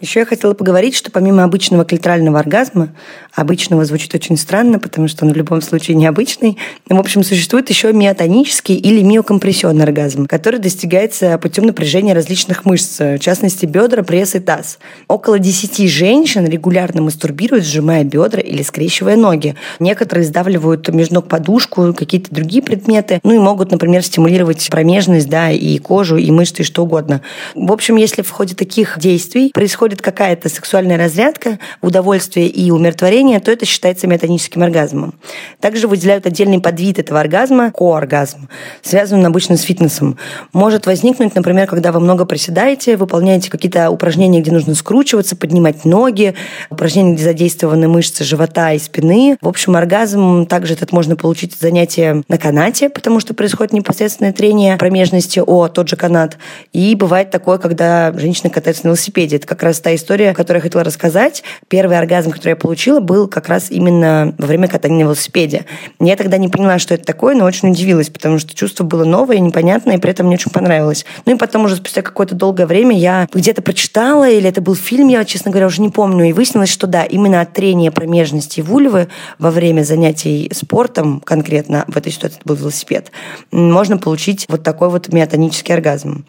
Еще 0.00 0.20
я 0.20 0.26
хотела 0.26 0.54
поговорить, 0.54 0.94
что 0.94 1.10
помимо 1.10 1.42
обычного 1.42 1.84
клиторального 1.84 2.38
оргазма, 2.38 2.90
обычного 3.34 3.84
звучит 3.84 4.14
очень 4.14 4.36
странно, 4.36 4.78
потому 4.78 5.08
что 5.08 5.26
он 5.26 5.32
в 5.32 5.36
любом 5.36 5.60
случае 5.60 5.96
необычный, 5.96 6.56
в 6.88 6.98
общем, 6.98 7.24
существует 7.24 7.68
еще 7.68 7.92
миотонический 7.92 8.76
или 8.76 9.02
миокомпрессионный 9.02 9.82
оргазм, 9.82 10.26
который 10.26 10.60
достигается 10.60 11.36
путем 11.38 11.66
напряжения 11.66 12.12
различных 12.12 12.64
мышц, 12.64 13.00
в 13.00 13.18
частности, 13.18 13.66
бедра, 13.66 14.04
пресс 14.04 14.36
и 14.36 14.38
таз. 14.38 14.78
Около 15.08 15.40
10 15.40 15.90
женщин 15.90 16.46
регулярно 16.46 17.02
мастурбируют, 17.02 17.64
сжимая 17.64 18.04
бедра 18.04 18.40
или 18.40 18.62
скрещивая 18.62 19.16
ноги. 19.16 19.56
Некоторые 19.80 20.24
сдавливают 20.24 20.88
между 20.90 21.14
ног 21.16 21.28
подушку, 21.28 21.92
какие-то 21.92 22.32
другие 22.32 22.62
предметы, 22.62 23.18
ну 23.24 23.34
и 23.34 23.38
могут, 23.38 23.72
например, 23.72 24.04
стимулировать 24.04 24.68
промежность, 24.70 25.28
да, 25.28 25.50
и 25.50 25.76
кожу, 25.78 26.18
и 26.18 26.30
мышцы, 26.30 26.62
и 26.62 26.64
что 26.64 26.84
угодно. 26.84 27.20
В 27.56 27.72
общем, 27.72 27.96
если 27.96 28.22
в 28.22 28.30
ходе 28.30 28.54
таких 28.54 28.96
действий 29.00 29.50
происходит 29.52 29.87
происходит 29.88 30.02
какая-то 30.02 30.48
сексуальная 30.48 30.98
разрядка, 30.98 31.58
удовольствие 31.80 32.46
и 32.48 32.70
умиротворение, 32.70 33.40
то 33.40 33.50
это 33.50 33.64
считается 33.64 34.06
метоническим 34.06 34.62
оргазмом. 34.62 35.14
Также 35.60 35.88
выделяют 35.88 36.26
отдельный 36.26 36.60
подвид 36.60 36.98
этого 36.98 37.20
оргазма– 37.20 37.72
кооргазм. 37.74 38.48
Связан 38.82 39.20
он 39.20 39.26
обычно 39.26 39.56
с 39.56 39.62
фитнесом. 39.62 40.18
Может 40.52 40.86
возникнуть, 40.86 41.34
например, 41.34 41.66
когда 41.66 41.90
вы 41.92 42.00
много 42.00 42.26
приседаете, 42.26 42.96
выполняете 42.96 43.50
какие-то 43.50 43.90
упражнения, 43.90 44.40
где 44.40 44.52
нужно 44.52 44.74
скручиваться, 44.74 45.36
поднимать 45.36 45.84
ноги, 45.84 46.34
упражнения, 46.70 47.14
где 47.14 47.24
задействованы 47.24 47.88
мышцы 47.88 48.24
живота 48.24 48.72
и 48.72 48.78
спины. 48.78 49.38
В 49.40 49.48
общем, 49.48 49.74
оргазм 49.74 50.46
также 50.46 50.74
этот 50.74 50.92
можно 50.92 51.16
получить 51.16 51.54
в 51.54 51.60
занятии 51.60 52.22
на 52.28 52.36
канате, 52.36 52.90
потому 52.90 53.20
что 53.20 53.32
происходит 53.32 53.72
непосредственное 53.72 54.32
трение 54.32 54.76
промежности 54.76 55.40
о 55.44 55.68
тот 55.68 55.88
же 55.88 55.96
канат. 55.96 56.36
И 56.74 56.94
бывает 56.94 57.30
такое, 57.30 57.56
когда 57.58 58.12
женщина 58.12 58.50
катается 58.50 58.84
на 58.84 58.88
велосипеде. 58.88 59.36
Это 59.36 59.46
как 59.46 59.62
раз 59.62 59.77
раз 59.78 59.80
та 59.80 59.94
история, 59.94 60.34
которую 60.34 60.58
я 60.58 60.62
хотела 60.62 60.84
рассказать. 60.84 61.42
Первый 61.68 61.98
оргазм, 61.98 62.30
который 62.30 62.50
я 62.50 62.56
получила, 62.56 63.00
был 63.00 63.28
как 63.28 63.48
раз 63.48 63.70
именно 63.70 64.34
во 64.38 64.46
время 64.46 64.68
катания 64.68 64.98
на 64.98 65.02
велосипеде. 65.02 65.66
Я 66.00 66.16
тогда 66.16 66.36
не 66.38 66.48
поняла, 66.48 66.78
что 66.78 66.94
это 66.94 67.04
такое, 67.04 67.34
но 67.34 67.44
очень 67.44 67.70
удивилась, 67.70 68.10
потому 68.10 68.38
что 68.38 68.54
чувство 68.54 68.84
было 68.84 69.04
новое, 69.04 69.38
непонятное, 69.38 69.96
и 69.96 70.00
при 70.00 70.10
этом 70.10 70.26
мне 70.26 70.36
очень 70.36 70.50
понравилось. 70.50 71.04
Ну 71.26 71.34
и 71.34 71.38
потом 71.38 71.64
уже 71.64 71.76
спустя 71.76 72.02
какое-то 72.02 72.34
долгое 72.34 72.66
время 72.66 72.96
я 72.98 73.28
где-то 73.32 73.62
прочитала, 73.62 74.28
или 74.28 74.48
это 74.48 74.60
был 74.60 74.74
фильм, 74.74 75.08
я, 75.08 75.24
честно 75.24 75.50
говоря, 75.50 75.66
уже 75.66 75.80
не 75.80 75.90
помню, 75.90 76.28
и 76.28 76.32
выяснилось, 76.32 76.70
что 76.70 76.86
да, 76.86 77.04
именно 77.04 77.40
от 77.40 77.52
трения 77.52 77.90
промежности 77.90 78.60
вульвы 78.60 79.08
во 79.38 79.50
время 79.50 79.82
занятий 79.82 80.50
спортом, 80.52 81.20
конкретно 81.20 81.84
в 81.86 81.96
этой 81.96 82.12
ситуации 82.12 82.38
это 82.38 82.48
был 82.48 82.56
велосипед, 82.56 83.12
можно 83.52 83.98
получить 83.98 84.46
вот 84.48 84.62
такой 84.62 84.88
вот 84.88 85.12
миотонический 85.12 85.74
оргазм. 85.74 86.24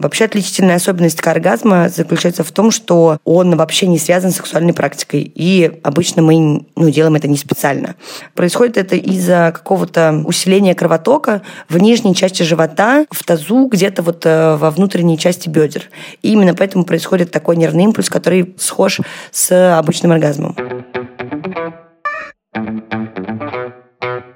Вообще 0.00 0.24
отличительная 0.24 0.76
особенность 0.76 1.24
оргазма 1.26 1.90
заключается 1.90 2.42
в 2.42 2.50
том, 2.50 2.70
что 2.70 3.18
он 3.24 3.54
вообще 3.56 3.86
не 3.86 3.98
связан 3.98 4.30
с 4.30 4.36
сексуальной 4.36 4.72
практикой. 4.72 5.30
И 5.34 5.78
обычно 5.82 6.22
мы 6.22 6.64
ну, 6.74 6.90
делаем 6.90 7.16
это 7.16 7.28
не 7.28 7.36
специально. 7.36 7.96
Происходит 8.34 8.78
это 8.78 8.96
из-за 8.96 9.52
какого-то 9.54 10.22
усиления 10.24 10.74
кровотока 10.74 11.42
в 11.68 11.76
нижней 11.76 12.14
части 12.14 12.42
живота, 12.42 13.04
в 13.10 13.22
тазу, 13.24 13.66
где-то 13.66 14.00
вот 14.00 14.24
э, 14.24 14.56
во 14.56 14.70
внутренней 14.70 15.18
части 15.18 15.50
бедер. 15.50 15.90
И 16.22 16.32
именно 16.32 16.54
поэтому 16.54 16.84
происходит 16.84 17.30
такой 17.30 17.56
нервный 17.56 17.84
импульс, 17.84 18.08
который 18.08 18.54
схож 18.58 19.00
с 19.30 19.76
обычным 19.78 20.12
оргазмом. 20.12 20.56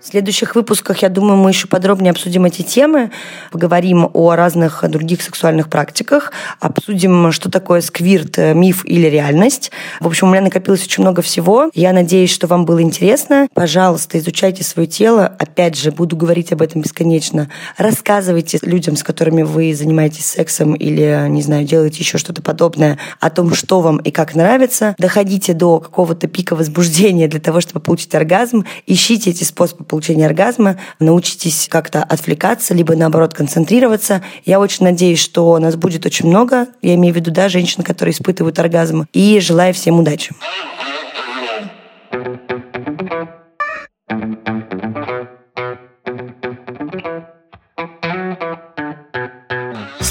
В 0.01 0.07
следующих 0.07 0.55
выпусках, 0.55 0.99
я 0.99 1.09
думаю, 1.09 1.37
мы 1.37 1.51
еще 1.51 1.67
подробнее 1.67 2.11
обсудим 2.11 2.45
эти 2.45 2.63
темы, 2.63 3.11
поговорим 3.51 4.11
о 4.13 4.35
разных 4.35 4.85
других 4.89 5.23
сексуальных 5.23 5.69
практиках, 5.69 6.33
обсудим, 6.61 7.33
что 7.33 7.51
такое 7.51 7.81
сквирт, 7.81 8.39
э, 8.39 8.55
миф 8.55 8.85
или 8.85 9.07
реальность. 9.07 9.71
В 10.01 10.07
общем, 10.07 10.29
у 10.29 10.31
меня 10.31 10.43
накопилось 10.43 10.85
очень 10.85 11.03
много 11.03 11.23
всего. 11.23 11.71
Я 11.75 11.93
надеюсь, 11.93 12.31
что 12.31 12.47
вам 12.47 12.65
было 12.65 12.83
интересно. 12.83 13.49
Пожалуйста, 13.55 14.19
изучайте 14.19 14.65
свое 14.65 14.87
тело. 14.87 15.27
Опять 15.39 15.77
же, 15.79 15.91
буду 15.93 16.17
говорить 16.17 16.53
об 16.53 16.63
этом 16.63 16.83
бесконечно. 16.83 17.49
Рассказывайте 17.77 18.59
людям, 18.63 18.97
с 18.97 19.03
которыми 19.03 19.43
вы 19.43 19.75
занимаетесь 19.75 20.27
сексом 20.27 20.75
или, 20.75 21.27
не 21.29 21.43
знаю, 21.43 21.65
делаете 21.65 21.99
еще 22.01 22.19
что-то 22.19 22.43
подобное, 22.43 22.99
о 23.21 23.31
том, 23.31 23.55
что 23.55 23.81
вам 23.81 23.99
и 23.99 24.11
как 24.11 24.35
нравится. 24.35 24.95
Доходите 24.99 25.55
до 25.55 25.81
какого-то 25.81 26.27
пика 26.29 26.57
возбуждения 26.57 27.29
для 27.29 27.41
того, 27.41 27.61
чтобы 27.61 27.81
получить 27.81 28.15
оргазм. 28.15 28.65
Ищите 28.87 29.31
эти 29.31 29.45
способы 29.45 29.84
получения 29.85 30.27
оргазма, 30.27 30.77
научитесь 30.99 31.69
как-то 31.71 32.03
отвлекаться, 32.03 32.75
либо 32.75 32.97
наоборот 32.97 33.35
концентрироваться. 33.35 34.23
Я 34.45 34.61
очень 34.61 34.85
надеюсь, 34.85 35.21
что 35.21 35.59
нас 35.59 35.77
будет 35.77 36.07
очень 36.07 36.29
много, 36.29 36.67
я 36.83 36.95
имею 36.95 37.15
в 37.15 37.17
виду, 37.17 37.31
да, 37.31 37.49
женщин, 37.49 37.83
которые 37.83 38.13
испытывают 38.13 38.59
оргазм, 38.59 39.07
и 39.13 39.41
желаю 39.41 39.75
всем 39.75 40.01
удачи. 40.01 40.35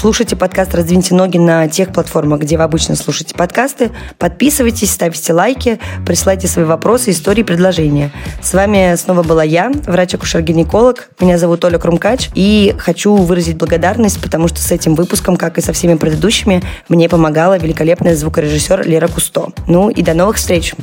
Слушайте 0.04 0.36
подкаст 0.36 0.74
«Раздвиньте 0.74 1.14
ноги» 1.14 1.38
на 1.38 1.66
тех 1.66 1.90
платформах, 1.90 2.40
где 2.40 2.58
вы 2.58 2.64
обычно 2.64 2.94
слушаете 2.94 3.34
подкасты. 3.34 3.90
Подписывайтесь, 4.18 4.90
ставьте 4.90 5.32
лайки, 5.32 5.80
присылайте 6.04 6.46
свои 6.46 6.66
вопросы, 6.66 7.10
истории, 7.10 7.42
предложения. 7.42 8.12
С 8.42 8.52
вами 8.52 8.96
снова 8.96 9.22
была 9.22 9.42
я, 9.42 9.72
врач-акушер-гинеколог. 9.86 11.08
Меня 11.20 11.38
зовут 11.38 11.64
Оля 11.64 11.78
Крумкач. 11.78 12.28
И 12.34 12.74
хочу 12.76 13.16
выразить 13.16 13.56
благодарность, 13.56 14.20
потому 14.20 14.46
что 14.48 14.60
с 14.60 14.70
этим 14.70 14.94
выпуском, 14.94 15.38
как 15.38 15.56
и 15.56 15.62
со 15.62 15.72
всеми 15.72 15.94
предыдущими, 15.94 16.62
мне 16.90 17.08
помогала 17.08 17.56
великолепная 17.56 18.14
звукорежиссер 18.14 18.86
Лера 18.86 19.08
Кусто. 19.08 19.54
Ну 19.66 19.88
и 19.88 20.02
до 20.02 20.12
новых 20.12 20.36
встреч! 20.36 20.74